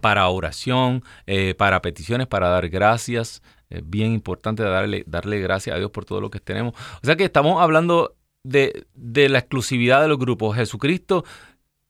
[0.00, 5.78] para oración, eh, para peticiones, para dar gracias, es bien importante darle, darle gracias a
[5.78, 6.74] Dios por todo lo que tenemos.
[7.02, 10.56] O sea que estamos hablando de, la exclusividad de los grupos.
[10.56, 11.24] Jesucristo,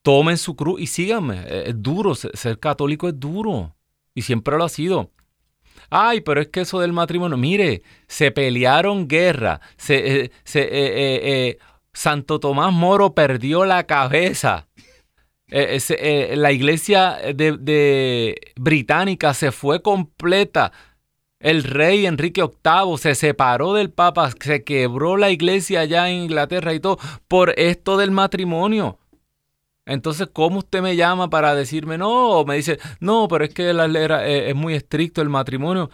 [0.02, 1.44] tomen su cruz y síganme.
[1.48, 3.74] Es duro, ser católico es duro.
[4.14, 5.10] Y siempre lo ha sido.
[5.90, 11.58] Ay, pero es que eso del matrimonio, mire, se pelearon guerra, se, eh, eh, eh,
[11.92, 14.68] Santo Tomás Moro perdió la cabeza.
[15.48, 20.72] la iglesia de, de, británica se fue completa
[21.44, 26.72] el rey Enrique VIII se separó del Papa, se quebró la iglesia allá en Inglaterra
[26.72, 28.98] y todo por esto del matrimonio.
[29.84, 32.30] Entonces, ¿cómo usted me llama para decirme no?
[32.30, 35.90] O me dice, no, pero es que ley eh, es muy estricto el matrimonio.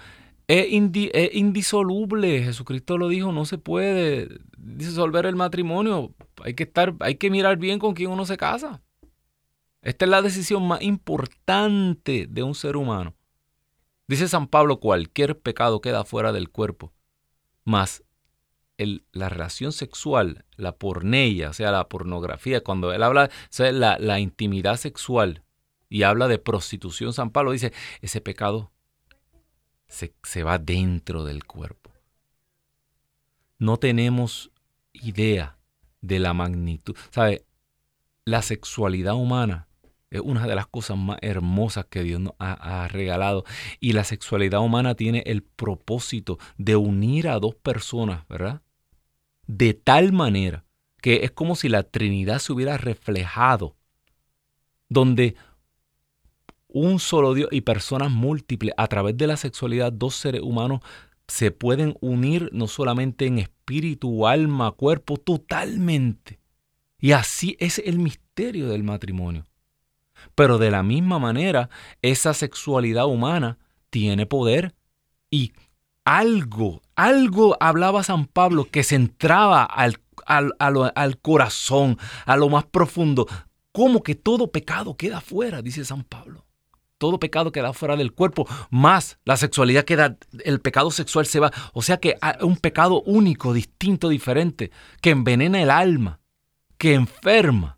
[0.47, 2.45] Es, es, indisoluble.
[2.45, 6.15] Jesucristo lo dijo, no se puede disolver el matrimonio.
[6.45, 8.81] Hay que estar, hay que mirar bien con quién uno se casa.
[9.83, 13.17] Esta es la decisión más importante de un ser humano.
[14.11, 16.93] Dice San Pablo, cualquier pecado queda fuera del cuerpo,
[17.63, 18.03] mas
[18.77, 24.79] la relación sexual, la porneia, o sea, la pornografía, cuando él habla, o la, intimidad
[24.79, 25.45] sexual
[25.89, 28.73] y habla de prostitución, San Pablo dice, ese pecado
[29.87, 31.93] se, se va dentro del cuerpo.
[33.59, 34.51] No tenemos
[34.93, 35.57] idea
[36.01, 36.97] de la magnitud.
[37.11, 37.45] ¿Sabe?
[38.25, 39.69] La sexualidad humana
[40.11, 43.45] es una de las cosas más hermosas que Dios nos ha, regalado.
[43.79, 48.63] Y la sexualidad humana tiene el propósito de unir a dos personas, ¿verdad?
[49.47, 50.65] De tal manera
[51.01, 53.77] que es como si la Trinidad se hubiera reflejado,
[54.89, 55.37] donde
[56.67, 60.81] un solo Dios y personas múltiples, a través de la sexualidad, dos seres humanos
[61.27, 66.41] se pueden unir no solamente en espíritu, alma, cuerpo, totalmente.
[66.99, 69.47] Y así es el misterio del matrimonio.
[70.41, 71.69] Pero de la misma manera,
[72.01, 73.59] esa sexualidad humana
[73.91, 74.75] tiene poder
[75.31, 75.53] y
[76.07, 83.27] algo, algo hablaba San Pablo que se entraba al, al, corazón, a lo más profundo.
[83.71, 86.47] Como que todo pecado queda fuera, dice San Pablo.
[86.97, 91.53] Todo pecado queda fuera del cuerpo, más la sexualidad queda, el pecado sexual se va.
[91.75, 94.71] O sea que hay un pecado único, distinto, diferente,
[95.03, 96.19] que envenena el alma,
[96.79, 97.77] que enferma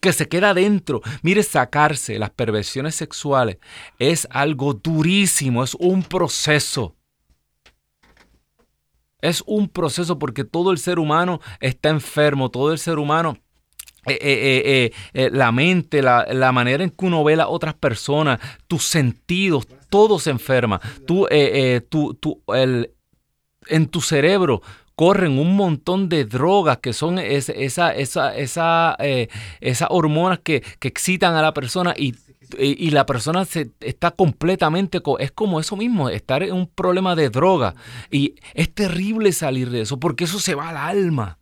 [0.00, 1.02] que se queda dentro.
[1.22, 3.58] Mire, sacarse las perversiones sexuales
[3.98, 6.94] es algo durísimo, es un proceso.
[9.20, 13.36] Es un proceso porque todo el ser humano está enfermo, todo el ser humano
[14.06, 18.84] eh, eh, eh, la mente, la, manera en que uno ve a otras personas, tus
[18.84, 20.80] sentidos, todo se enferma.
[21.06, 21.26] Tú,
[21.88, 22.92] tú, el,
[23.66, 24.62] en tu cerebro
[24.98, 29.28] corren un montón de drogas que son esa, esa, esa, eh,
[29.60, 32.16] esas hormonas que, excitan a la persona y,
[32.58, 37.30] y, la persona se, está completamente, es como eso mismo, estar en un problema de
[37.30, 37.76] droga.
[38.10, 41.38] Y es terrible salir de eso porque eso se va al alma.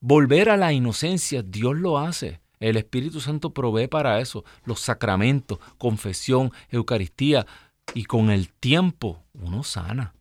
[0.00, 2.40] Volver a la inocencia, Dios lo hace.
[2.58, 7.46] El Espíritu Santo provee para eso los sacramentos, confesión, Eucaristía.
[7.94, 10.12] Y con el tiempo uno sana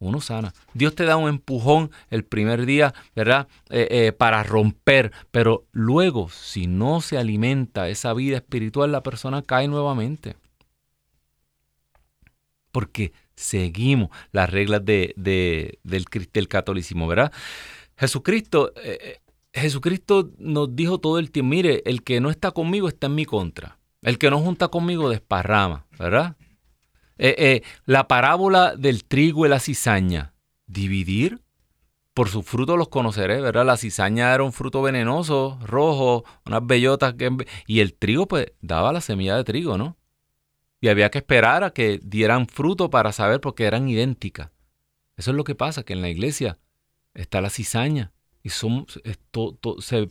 [0.00, 0.52] uno sana.
[0.74, 3.48] Dios te da un empujón el primer día, ¿verdad?
[3.68, 9.42] Eh, eh, para romper, pero luego, si no se alimenta esa vida espiritual, la persona
[9.42, 10.36] cae nuevamente.
[12.72, 15.78] Porque seguimos las reglas de, del,
[16.32, 17.32] del, catolicismo, ¿verdad?
[17.96, 19.18] Jesucristo, eh,
[19.52, 23.26] Jesucristo nos dijo todo el tiempo, mire, el que no está conmigo está en mi
[23.26, 23.78] contra.
[24.02, 26.36] El que no junta conmigo desparrama, ¿verdad?
[27.22, 30.32] Eh, eh, la parábola del trigo y la cizaña.
[30.66, 31.42] Dividir.
[32.14, 33.66] Por sus frutos los conoceré, ¿verdad?
[33.66, 37.30] La cizaña era un fruto venenoso, rojo, unas bellotas que...
[37.66, 39.98] Y el trigo, pues, daba la semilla de trigo, ¿no?
[40.80, 44.50] Y había que esperar a que dieran fruto para saber porque eran idénticas.
[45.16, 46.58] Eso es lo que pasa, que en la iglesia
[47.12, 48.12] está la cizaña.
[48.42, 48.86] Y son,
[49.80, 50.08] se,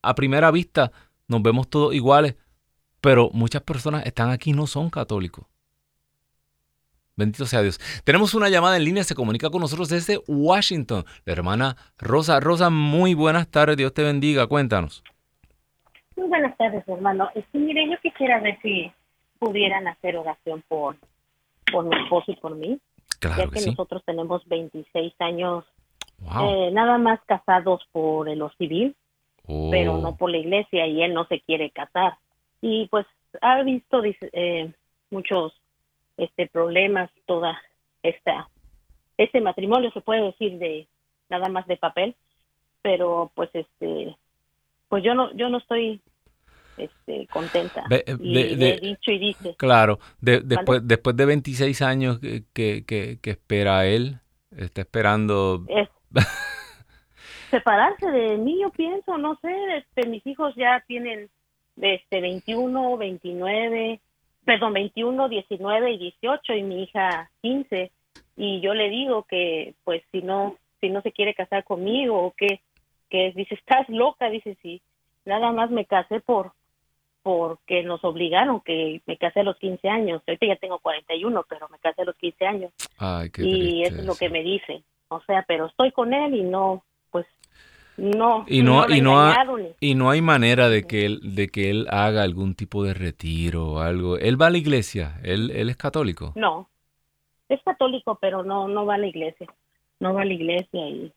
[0.00, 0.92] a primera vista
[1.28, 2.36] nos vemos todos iguales,
[3.02, 5.51] pero muchas personas están aquí y no son católicos.
[7.22, 7.78] Bendito sea Dios.
[8.04, 11.04] Tenemos una llamada en línea, se comunica con nosotros desde Washington.
[11.24, 12.40] La hermana Rosa.
[12.40, 15.04] Rosa, muy buenas tardes, Dios te bendiga, cuéntanos.
[16.16, 17.30] Muy buenas tardes, hermano.
[17.36, 18.90] Este, mire, yo quisiera ver si
[19.38, 20.96] pudieran hacer oración por,
[21.70, 22.80] por mi esposo y por mí.
[23.20, 25.64] Claro ya que, que nosotros tenemos 26 años
[26.40, 28.96] eh, nada más casados por lo civil,
[29.46, 30.16] pero no oh.
[30.16, 32.16] por la iglesia y él no se quiere casar.
[32.60, 33.06] Y pues
[33.40, 34.72] ha visto eh,
[35.10, 35.52] muchos
[36.16, 37.60] este problemas toda
[38.02, 38.48] esta
[39.16, 40.88] este matrimonio se puede decir de
[41.28, 42.16] nada más de papel
[42.82, 44.16] pero pues este
[44.88, 46.00] pues yo no yo no estoy
[46.76, 47.84] este, contenta.
[48.18, 52.44] Y he dicho y dice claro después después de 26 años que,
[52.84, 54.20] que, que espera él
[54.56, 55.64] está esperando
[57.50, 61.28] separarse de mí yo pienso no sé este mis hijos ya tienen
[61.80, 64.00] este 21 29
[64.44, 67.90] perdón, 21, 19 y 18 y mi hija 15
[68.36, 72.32] y yo le digo que pues si no si no se quiere casar conmigo o
[72.32, 72.60] que
[73.08, 74.80] que dice estás loca dice sí
[75.24, 76.52] nada más me casé por
[77.22, 80.22] porque nos obligaron que me casé a los 15 años.
[80.26, 83.96] Ahorita ya tengo 41 pero me casé a los 15 años Ay, qué y eso
[83.96, 84.82] es lo que me dice.
[85.08, 86.82] O sea pero estoy con él y no
[88.02, 89.32] no, y no, y no,
[89.78, 93.74] y no hay manera de que él, de que él haga algún tipo de retiro
[93.74, 94.18] o algo.
[94.18, 96.32] Él va a la iglesia, él, él es católico.
[96.34, 96.68] No,
[97.48, 99.46] es católico, pero no, no va a la iglesia,
[100.00, 101.12] no va a la iglesia y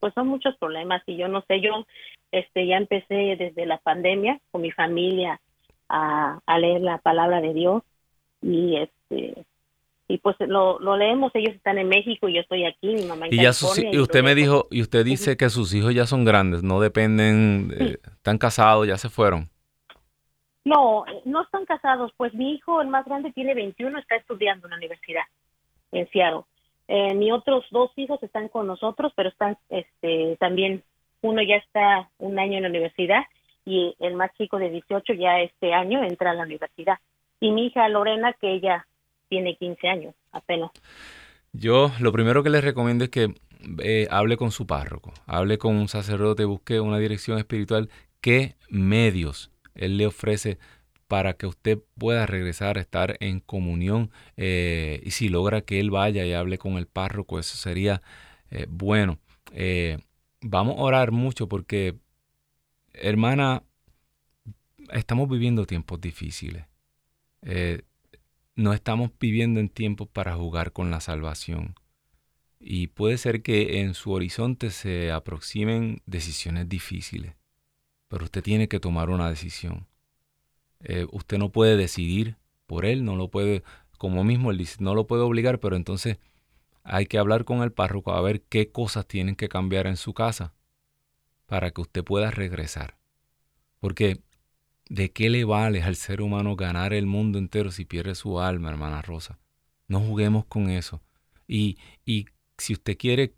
[0.00, 1.86] pues son muchos problemas y yo no sé, yo
[2.32, 5.40] este ya empecé desde la pandemia con mi familia
[5.88, 7.84] a, a leer la palabra de Dios
[8.42, 9.46] y este
[10.08, 13.28] y pues lo, lo, leemos, ellos están en México y yo estoy aquí, mi mamá
[13.30, 13.50] y ya
[13.92, 17.70] y usted me dijo, y usted dice que sus hijos ya son grandes, no dependen,
[18.16, 19.50] están casados, ya se fueron.
[20.64, 22.12] No, no están casados.
[22.16, 25.22] Pues mi hijo, el más grande, tiene 21, está estudiando en la universidad
[25.92, 26.42] en Seattle.
[26.88, 30.82] Eh, mis otros dos hijos están con nosotros, pero están este, también,
[31.20, 33.22] uno ya está un año en la universidad
[33.66, 36.98] y el más chico de 18 ya este año entra a la universidad.
[37.40, 38.86] Y mi hija Lorena, que ella
[39.28, 40.70] tiene 15 años apenas.
[41.52, 43.34] Yo lo primero que les recomiendo es que
[43.82, 47.88] eh, hable con su párroco, hable con un sacerdote, busque una dirección espiritual,
[48.20, 50.58] qué medios él le ofrece
[51.08, 55.90] para que usted pueda regresar a estar en comunión eh, y si logra que él
[55.90, 58.02] vaya y hable con el párroco, eso sería
[58.50, 59.18] eh, bueno.
[59.52, 59.98] Eh,
[60.42, 61.96] vamos a orar mucho porque,
[62.92, 63.62] hermana,
[64.92, 66.66] estamos viviendo tiempos difíciles.
[68.58, 71.76] No estamos viviendo en tiempos para jugar con la salvación.
[72.58, 77.36] Y puede ser que en su horizonte se aproximen decisiones difíciles,
[78.08, 79.86] pero usted tiene que tomar una decisión.
[80.80, 82.36] Eh, usted no puede decidir
[82.66, 83.62] por él, no lo puede,
[83.96, 86.18] como mismo él no lo puede obligar, pero entonces
[86.82, 90.14] hay que hablar con el párroco a ver qué cosas tienen que cambiar en su
[90.14, 90.52] casa
[91.46, 92.98] para que usted pueda regresar.
[93.78, 94.20] Porque
[94.88, 98.70] ¿de qué le vale al ser humano ganar el mundo entero si pierde su alma,
[98.70, 99.38] hermana Rosa?
[99.86, 101.00] No juguemos con eso.
[101.46, 102.26] Y, y
[102.58, 103.34] si usted quiere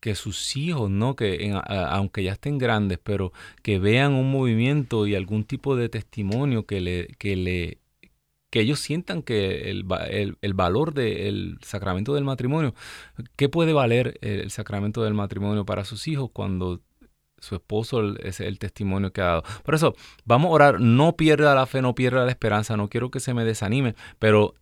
[0.00, 1.16] que sus hijos, ¿no?
[1.16, 3.32] Que aunque ya estén grandes, pero
[3.62, 7.78] que vean un movimiento y algún tipo de testimonio que le, que le,
[8.50, 9.86] que ellos sientan que el,
[10.40, 12.74] el, valor del sacramento del matrimonio,
[13.36, 16.80] ¿qué puede valer el sacramento del matrimonio para sus hijos cuando
[17.40, 19.44] su esposo es el testimonio que ha dado?
[19.62, 23.10] Por eso, vamos a orar, no pierda la fe, no pierda la esperanza, no quiero
[23.10, 24.54] que se me desanime, pero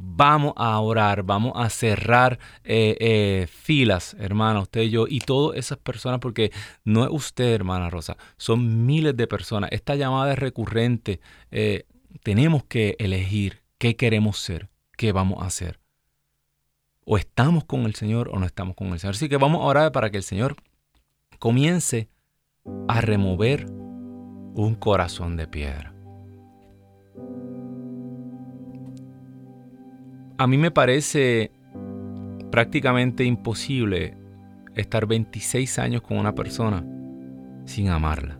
[0.00, 5.58] vamos a orar, vamos a cerrar eh, eh, filas, hermana, usted y yo, y todas
[5.58, 6.52] esas personas, porque
[6.84, 9.70] no es usted, hermana Rosa, son miles de personas.
[9.72, 11.20] Esta llamada es recurrente.
[11.50, 11.84] Eh,
[12.22, 15.80] tenemos que elegir qué queremos ser, qué vamos a hacer.
[17.04, 19.14] O estamos con el Señor o no estamos con el Señor.
[19.14, 20.56] Así que vamos a orar para que el Señor
[21.38, 22.08] comience
[22.88, 23.66] a remover
[24.54, 25.94] un corazón de piedra.
[30.36, 31.50] A mí me parece
[32.50, 34.16] prácticamente imposible
[34.74, 36.84] estar 26 años con una persona
[37.64, 38.38] sin amarla.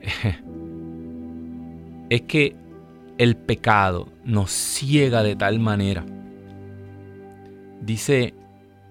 [2.08, 2.54] Es que
[3.18, 6.06] el pecado nos ciega de tal manera.
[7.80, 8.32] Dice,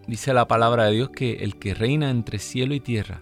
[0.08, 3.22] dice la palabra de Dios que el que reina entre cielo y tierra,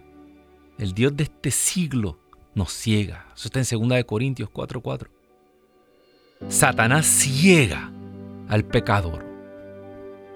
[0.77, 2.19] el Dios de este siglo,
[2.55, 3.25] nos ciega.
[3.36, 5.09] Eso está en 2 Corintios 4:4.
[6.49, 7.91] Satanás ciega
[8.47, 9.25] al pecador.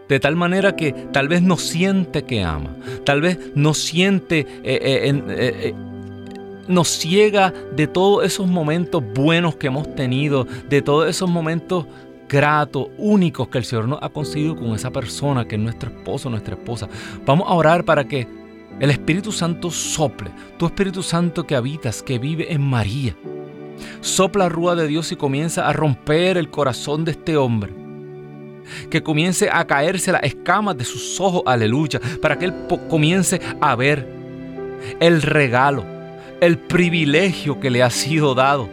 [0.07, 4.79] De tal manera que tal vez no siente que ama, tal vez no siente, eh,
[5.03, 5.73] eh, eh,
[6.69, 11.85] nos ciega de todos esos momentos buenos que hemos tenido, de todos esos momentos
[12.27, 16.29] gratos, únicos que el Señor nos ha conseguido con esa persona que es nuestro esposo,
[16.29, 16.87] nuestra esposa.
[17.25, 18.27] Vamos a orar para que
[18.79, 23.15] el Espíritu Santo sople, tu Espíritu Santo que habitas, que vive en María
[24.01, 27.73] Sopla rúa de Dios y comienza a romper el corazón de este hombre.
[28.89, 32.53] Que comience a caerse las escamas de sus ojos, aleluya, para que él
[32.89, 34.07] comience a ver
[34.99, 35.85] el regalo,
[36.41, 38.69] el privilegio que le ha sido dado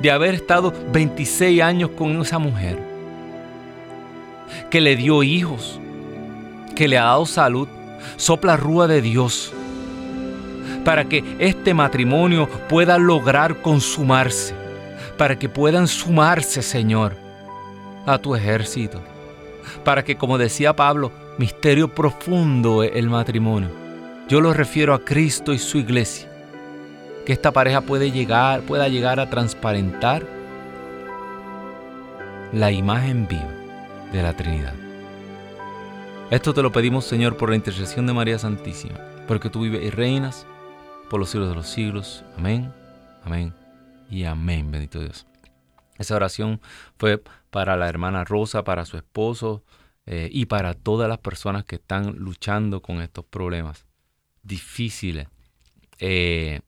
[0.00, 2.78] de haber estado 26 años con esa mujer,
[4.70, 5.80] que le dio hijos,
[6.74, 7.68] que le ha dado salud.
[8.16, 9.52] Sopla rúa de Dios
[10.84, 14.54] para que este matrimonio pueda lograr consumarse,
[15.16, 17.14] para que puedan sumarse, Señor,
[18.06, 19.00] a tu ejército,
[19.84, 23.70] para que, como decía Pablo, misterio profundo el matrimonio.
[24.28, 26.28] Yo lo refiero a Cristo y su iglesia,
[27.24, 30.26] que esta pareja puede llegar, pueda llegar a transparentar
[32.52, 33.52] la imagen viva
[34.12, 34.74] de la Trinidad.
[36.30, 38.98] Esto te lo pedimos, Señor, por la intercesión de María Santísima,
[39.28, 40.46] porque tú vives y reinas
[41.10, 42.24] por los siglos de los siglos.
[42.36, 42.72] Amén,
[43.22, 43.54] amén
[44.10, 45.26] y amén, bendito Dios.
[45.98, 46.60] Esa oración
[46.98, 49.62] fue para la hermana Rosa, para su esposo
[50.06, 53.86] eh, y para todas las personas que están luchando con estos problemas
[54.42, 55.28] difíciles.
[55.98, 56.60] Eh,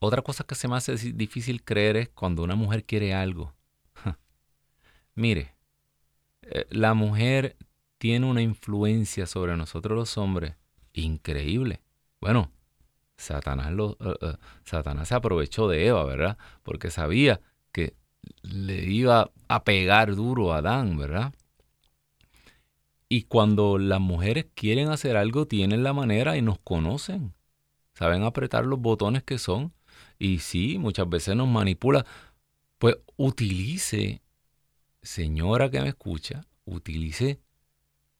[0.00, 3.54] otra cosa que se me hace difícil creer es cuando una mujer quiere algo.
[5.14, 5.54] Mire,
[6.42, 7.56] eh, la mujer
[7.98, 10.54] tiene una influencia sobre nosotros los hombres
[10.94, 11.82] increíble.
[12.18, 12.50] Bueno,
[13.18, 16.38] Satanás, lo, eh, eh, Satanás se aprovechó de Eva, ¿verdad?
[16.62, 17.94] Porque sabía que
[18.42, 21.34] le iba a pegar duro a Adán, ¿verdad?
[23.06, 27.34] Y cuando las mujeres quieren hacer algo, tienen la manera y nos conocen.
[27.92, 29.74] saben apretar los botones que son
[30.20, 32.06] y sí, muchas veces nos manipula.
[32.78, 34.22] Pues utilice,
[35.02, 37.40] señora que me escucha, utilice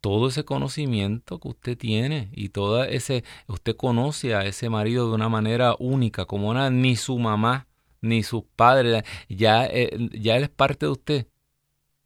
[0.00, 5.14] todo ese conocimiento que usted tiene y todo ese, usted conoce a ese marido de
[5.14, 7.68] una manera única, como ni su mamá
[8.00, 11.26] ni sus padres, ya, eh, ya él es parte de usted.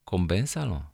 [0.04, 0.93] Convénzalo.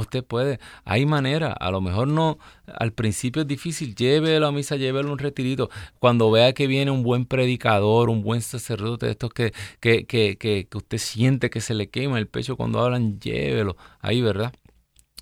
[0.00, 4.76] Usted puede, hay manera, a lo mejor no, al principio es difícil, llévelo a misa,
[4.76, 5.70] llévelo un retirito.
[5.98, 10.36] Cuando vea que viene un buen predicador, un buen sacerdote de estos que, que, que,
[10.38, 14.52] que, usted siente que se le quema el pecho cuando hablan, llévelo ahí, ¿verdad?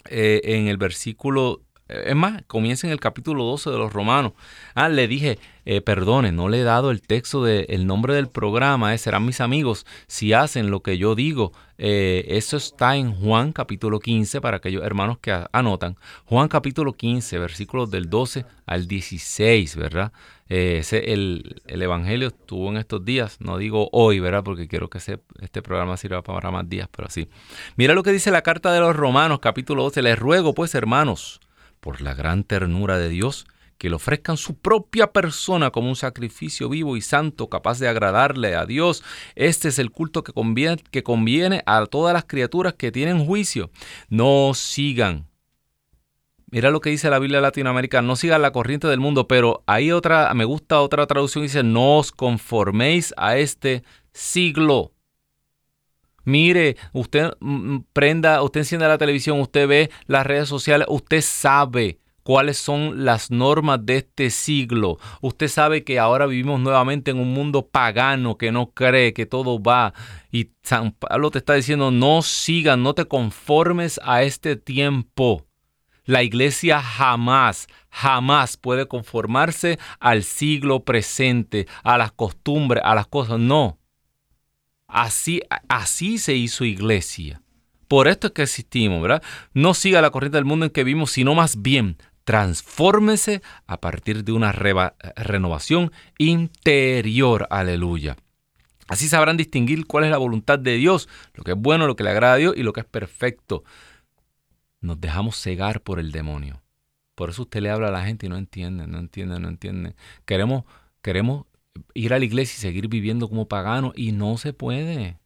[0.06, 4.32] eh, en el versículo es más, comienza en el capítulo 12 de los Romanos.
[4.74, 8.94] Ah, le dije, eh, perdone, no le he dado el texto del nombre del programa,
[8.94, 11.52] eh, serán mis amigos si hacen lo que yo digo.
[11.76, 15.96] Eh, eso está en Juan capítulo 15 para aquellos hermanos que anotan.
[16.24, 20.12] Juan capítulo 15, versículos del 12 al 16, ¿verdad?
[20.46, 24.44] ese, el, el, Evangelio estuvo en estos días, no digo hoy, ¿verdad?
[24.44, 27.28] Porque quiero que este programa sirva para más días, pero sí.
[27.76, 30.02] Mira lo que dice la carta de los Romanos capítulo 12.
[30.02, 31.40] Les ruego pues, hermanos,
[31.84, 33.44] por la gran ternura de Dios,
[33.76, 38.54] que le ofrezcan su propia persona como un sacrificio vivo y santo capaz de agradarle
[38.54, 39.04] a Dios.
[39.34, 43.70] Este es el culto que conviene, que conviene a todas las criaturas que tienen juicio.
[44.08, 45.28] No sigan.
[46.50, 49.92] Mira lo que dice la Biblia latinoamericana, no sigan la corriente del mundo, pero hay
[49.92, 54.93] otra, me gusta otra traducción, dice, no os conforméis a este siglo
[56.24, 61.20] Mire, usted mm, mm, prenda, usted enciende la televisión, usted ve las redes sociales, usted
[61.20, 64.98] sabe cuáles son las normas de este siglo.
[65.20, 69.62] Usted sabe que ahora vivimos nuevamente en un mundo pagano que no cree que todo
[69.62, 69.94] va.
[70.32, 75.46] Y San Pablo te está diciendo, no sigas, no te conformes a este tiempo.
[76.06, 83.38] La iglesia jamás, jamás puede conformarse al siglo presente, a las costumbres, a las cosas.
[83.38, 83.78] No.
[84.86, 87.40] Así, así se hizo iglesia.
[87.88, 89.22] Por esto es que existimos, ¿verdad?
[89.52, 94.24] No siga la corriente del mundo en que vivimos, sino más bien transfórmese a partir
[94.24, 97.46] de una renovación interior.
[97.50, 98.16] Aleluya.
[98.88, 102.04] Así sabrán distinguir cuál es la voluntad de Dios, lo que es bueno, lo que
[102.04, 103.64] le agrada a Dios y lo que es perfecto.
[104.80, 106.62] Nos dejamos cegar por el demonio.
[107.14, 109.94] Por eso usted le habla a la gente y no entiende, no entiende, no entiende.
[110.26, 110.64] Queremos,
[111.00, 111.46] queremos
[111.94, 115.18] ir a la iglesia y seguir viviendo como pagano y no se puede,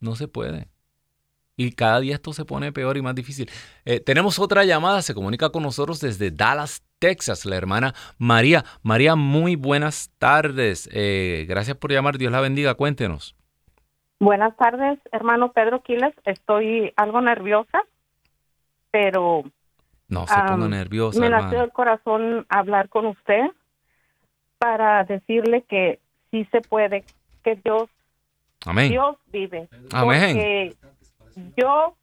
[0.00, 0.68] no se puede.
[1.56, 3.48] Y cada día esto se pone peor y más difícil.
[3.84, 8.64] Eh, tenemos otra llamada, se comunica con nosotros desde Dallas, Texas, la hermana María.
[8.82, 10.88] María, muy buenas tardes.
[10.92, 13.36] Eh, gracias por llamar, Dios la bendiga, cuéntenos.
[14.18, 16.14] Buenas tardes, hermano Pedro Quiles.
[16.24, 17.82] Estoy algo nerviosa,
[18.90, 19.44] pero...
[20.08, 21.18] No se ponga nerviosa.
[21.18, 23.50] Me nació el corazón hablar con usted
[24.64, 25.98] para decirle que
[26.30, 27.04] sí se puede,
[27.42, 27.90] que Dios,
[28.88, 29.68] Dios vive.
[29.90, 30.74] Porque
[31.54, 31.94] yo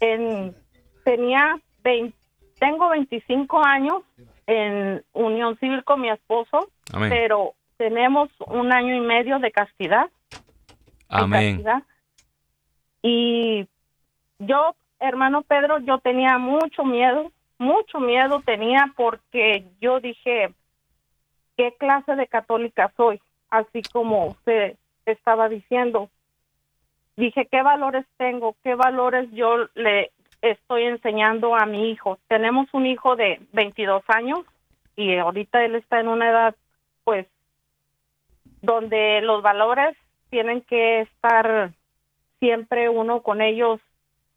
[0.00, 0.56] en,
[1.04, 1.60] tenía
[2.58, 4.02] tengo 25 años
[4.48, 10.10] en unión civil con mi esposo, pero tenemos un año y medio de castidad.
[11.08, 11.64] Amén.
[13.02, 13.68] Y
[14.40, 20.52] yo, hermano Pedro, yo tenía mucho miedo, mucho miedo tenía porque yo dije,
[21.62, 26.10] qué clase de católica soy, así como usted estaba diciendo.
[27.16, 28.56] Dije, ¿qué valores tengo?
[28.64, 30.10] ¿Qué valores yo le
[30.40, 32.18] estoy enseñando a mi hijo?
[32.26, 34.40] Tenemos un hijo de 22 años
[34.96, 36.56] y ahorita él está en una edad,
[37.04, 37.28] pues,
[38.60, 39.96] donde los valores
[40.30, 41.70] tienen que estar
[42.40, 43.78] siempre uno con ellos,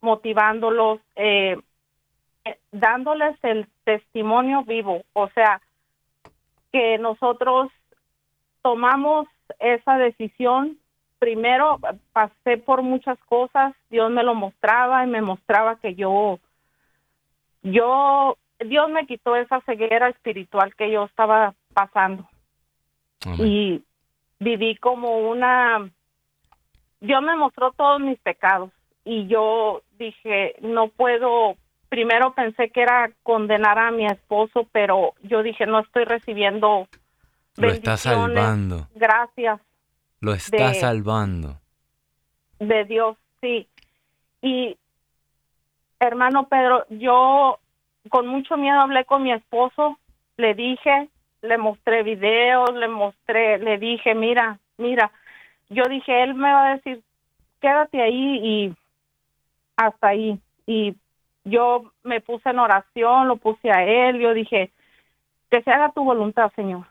[0.00, 1.56] motivándolos, eh,
[2.70, 5.02] dándoles el testimonio vivo.
[5.12, 5.60] O sea,
[6.76, 7.72] que nosotros
[8.60, 9.26] tomamos
[9.60, 10.76] esa decisión.
[11.18, 11.80] Primero
[12.12, 16.38] pasé por muchas cosas, Dios me lo mostraba y me mostraba que yo,
[17.62, 22.28] yo, Dios me quitó esa ceguera espiritual que yo estaba pasando.
[23.38, 23.82] Y
[24.38, 25.90] viví como una,
[27.00, 28.70] Dios me mostró todos mis pecados
[29.04, 31.56] y yo dije, no puedo,
[31.88, 36.88] primero pensé que era condenar a mi esposo, pero yo dije, no estoy recibiendo
[37.56, 38.88] Lo está salvando.
[38.94, 39.60] Gracias.
[40.20, 41.60] Lo está salvando.
[42.58, 43.68] De Dios, sí.
[44.42, 44.76] Y
[46.00, 47.58] hermano Pedro, yo
[48.08, 49.98] con mucho miedo hablé con mi esposo,
[50.36, 51.08] le dije,
[51.42, 55.10] le mostré videos, le mostré, le dije, mira, mira,
[55.68, 57.02] yo dije, él me va a decir,
[57.60, 58.76] quédate ahí y
[59.76, 60.38] hasta ahí.
[60.66, 60.94] Y
[61.46, 64.72] yo me puse en oración, lo puse a él, yo dije,
[65.48, 66.86] que se haga tu voluntad, Señor.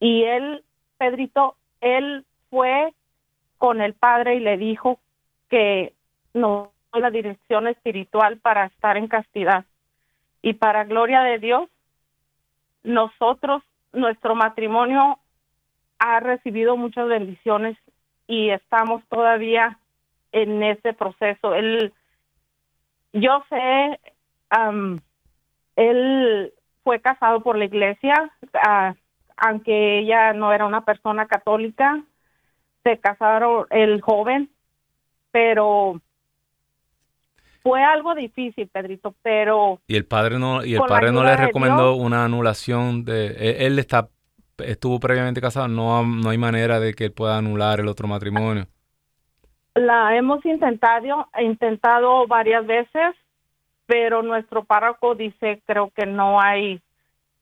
[0.00, 0.64] Y él,
[0.96, 2.92] Pedrito, él fue
[3.58, 4.98] con el Padre y le dijo
[5.50, 5.92] que
[6.32, 9.64] no la dirección espiritual para estar en castidad.
[10.42, 11.68] Y para gloria de Dios,
[12.82, 15.18] nosotros, nuestro matrimonio
[15.98, 17.76] ha recibido muchas bendiciones
[18.26, 19.78] y estamos todavía
[20.32, 21.54] en ese proceso.
[21.54, 21.92] Él,
[23.14, 24.00] yo sé,
[25.76, 26.52] él
[26.82, 28.14] fue casado por la iglesia,
[28.54, 28.94] ah,
[29.36, 32.02] aunque ella no era una persona católica,
[32.82, 34.50] se casaron el joven,
[35.30, 36.00] pero
[37.62, 41.94] fue algo difícil, Pedrito, pero y el padre no y el padre no le recomendó
[41.94, 44.10] una anulación de e, él, está
[44.58, 48.66] estuvo previamente casado, no no hay manera de que él pueda anular el otro matrimonio.
[49.74, 53.14] La hemos intentado intentado varias veces,
[53.86, 56.80] pero nuestro párroco dice creo que no hay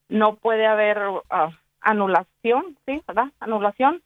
[0.09, 0.99] no puede haber
[1.31, 3.03] ah, anulación, ¿sí?
[3.07, 3.31] ¿Verdad?
[3.41, 4.03] Anulación.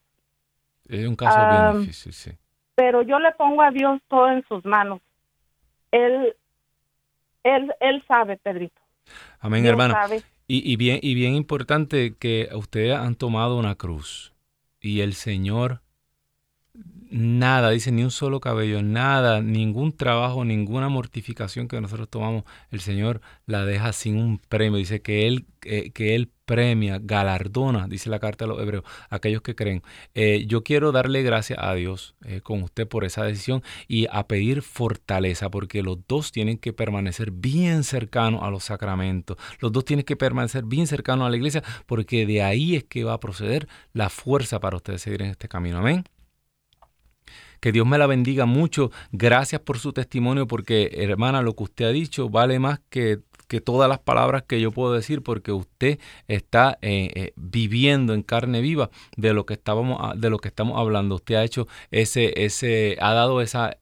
[0.89, 2.31] Es un caso bien difícil, sí.
[2.75, 5.01] Pero yo le pongo a Dios todo en sus manos
[5.91, 6.35] él,
[7.43, 8.81] él, él sabe, Pedrito.
[9.41, 9.95] Amén, hermano.
[10.49, 14.33] Y, y, bien, y bien importante que ustedes han tomado una cruz
[14.81, 15.81] y el Señor
[17.11, 22.81] nada, dice ni un solo cabello, nada, ningún trabajo, ninguna mortificación que nosotros tomamos, el
[22.81, 24.79] Señor la deja sin un premio.
[24.79, 29.43] Dice que Él, eh, que Él premia, galardona, dice la carta de los hebreos, aquellos
[29.43, 29.83] que creen.
[30.15, 34.27] Eh, yo quiero darle gracias a Dios eh, con usted por esa decisión y a
[34.29, 39.37] pedir fortaleza, porque los dos tienen que permanecer bien cercanos a los sacramentos.
[39.61, 43.05] Los dos tienen que permanecer bien cercanos a la iglesia, porque de ahí es que
[43.05, 45.79] va a proceder la fuerza para ustedes seguir en este camino.
[45.79, 46.05] Amén.
[47.67, 48.93] Que Dios me la bendiga mucho.
[49.11, 53.61] Gracias por su testimonio porque, hermana, lo que usted ha dicho vale más que, que
[53.61, 55.99] todas las palabras que yo puedo decir porque usted
[56.29, 60.79] está eh, eh, viviendo en carne viva de lo que estábamos de lo que estamos
[60.79, 61.17] hablando.
[61.17, 63.79] Usted ha hecho ese ese ha dado esa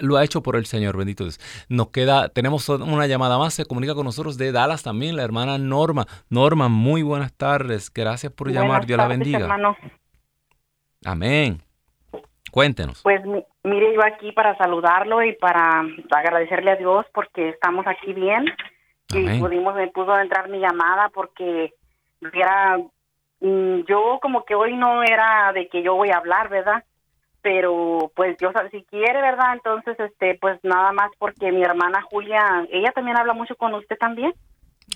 [0.00, 1.38] lo ha hecho por el Señor, bendito Dios.
[1.68, 5.58] Nos queda, tenemos una llamada más, se comunica con nosotros de Dallas también, la hermana
[5.58, 6.06] Norma.
[6.30, 9.76] Norma, muy buenas tardes, gracias por llamar, Dios la bendiga.
[11.04, 11.65] Amén.
[12.50, 13.02] Cuéntenos.
[13.02, 13.20] Pues
[13.64, 18.44] mire, yo aquí para saludarlo y para agradecerle a Dios porque estamos aquí bien
[19.14, 21.72] y pudimos, me pudo entrar mi llamada porque
[22.32, 22.78] era,
[23.40, 26.84] mm, yo como que hoy no era de que yo voy a hablar, ¿verdad?
[27.42, 29.54] Pero pues yo, si quiere, ¿verdad?
[29.54, 33.96] Entonces, este, pues nada más porque mi hermana Julia, ella también habla mucho con usted
[33.96, 34.34] también.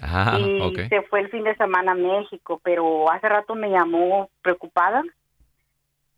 [0.02, 4.30] Ah, y se fue el fin de semana a México, pero hace rato me llamó
[4.40, 5.02] preocupada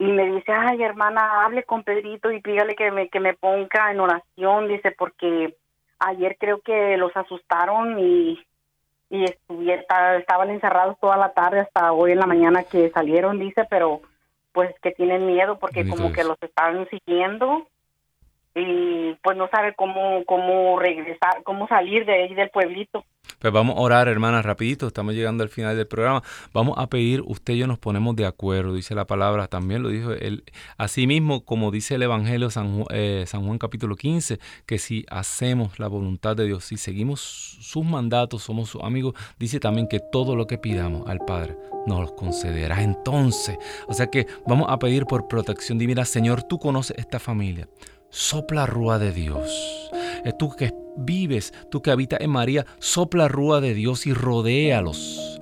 [0.02, 3.92] y me dice, ay hermana, hable con Pedrito y pídale que me, que me ponga
[3.92, 5.54] en oración, dice, porque
[6.00, 8.44] ayer creo que los asustaron y,
[9.10, 9.24] y
[9.70, 14.00] estaban encerrados toda la tarde hasta hoy en la mañana que salieron, dice, pero
[14.50, 17.68] pues que tienen miedo porque como que los estaban siguiendo
[18.56, 23.04] y pues no sabe cómo, cómo regresar, cómo salir de ahí del pueblito.
[23.42, 26.22] Pues vamos a orar, hermana, rapidito, estamos llegando al final del programa.
[26.52, 29.88] Vamos a pedir, usted y yo nos ponemos de acuerdo, dice la palabra, también lo
[29.88, 30.44] dijo él.
[30.76, 35.88] Asimismo, como dice el Evangelio San, eh, San Juan capítulo 15, que si hacemos la
[35.88, 40.46] voluntad de Dios, si seguimos sus mandatos, somos sus amigos, dice también que todo lo
[40.46, 41.56] que pidamos al Padre
[41.88, 43.58] nos lo concederá entonces.
[43.88, 47.66] O sea que vamos a pedir por protección divina, Señor, tú conoces esta familia
[48.12, 49.90] sopla rúa de Dios.
[50.24, 55.40] Es tú que vives, tú que habitas en María, sopla rúa de Dios y rodéalos.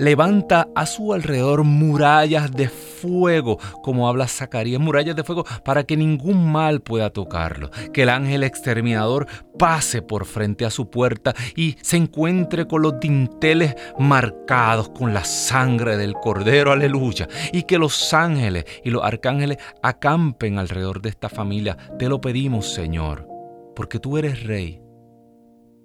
[0.00, 5.94] Levanta a su alrededor murallas de fuego, como habla Zacarías, murallas de fuego para que
[5.94, 7.70] ningún mal pueda tocarlo.
[7.92, 9.26] Que el ángel exterminador
[9.58, 15.24] pase por frente a su puerta y se encuentre con los dinteles marcados con la
[15.24, 17.28] sangre del cordero, aleluya.
[17.52, 21.76] Y que los ángeles y los arcángeles acampen alrededor de esta familia.
[21.98, 23.29] Te lo pedimos, Señor,
[23.74, 24.80] porque tú eres rey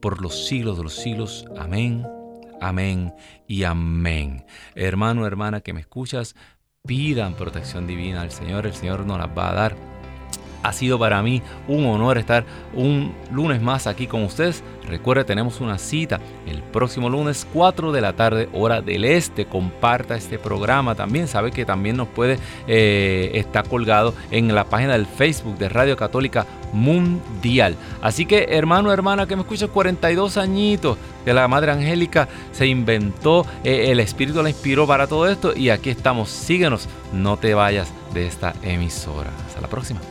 [0.01, 1.45] por los siglos de los siglos.
[1.57, 2.05] Amén
[2.61, 3.13] amén
[3.47, 4.45] y amén.
[4.75, 6.36] Hermano, hermana que me escuchas,
[6.86, 9.94] pidan protección divina al Señor, el Señor nos las va a dar.
[10.66, 12.43] Ha sido para mí un honor estar
[12.74, 14.63] un lunes más aquí con ustedes.
[14.88, 19.45] Recuerde, tenemos una cita el próximo lunes 4 de la tarde, hora del este.
[19.45, 21.28] Comparta este programa también.
[21.28, 25.95] Sabe que también nos puede eh, estar colgado en la página del Facebook de Radio
[25.95, 27.76] Católica Mundial.
[28.01, 33.45] Así que, hermano, hermana, que me escucha 42 añitos de la Madre Angélica, se inventó,
[33.63, 35.55] eh, el Espíritu la inspiró para todo esto.
[35.55, 36.30] Y aquí estamos.
[36.30, 39.30] Síguenos, no te vayas de esta emisora.
[39.47, 40.01] Hasta la próxima.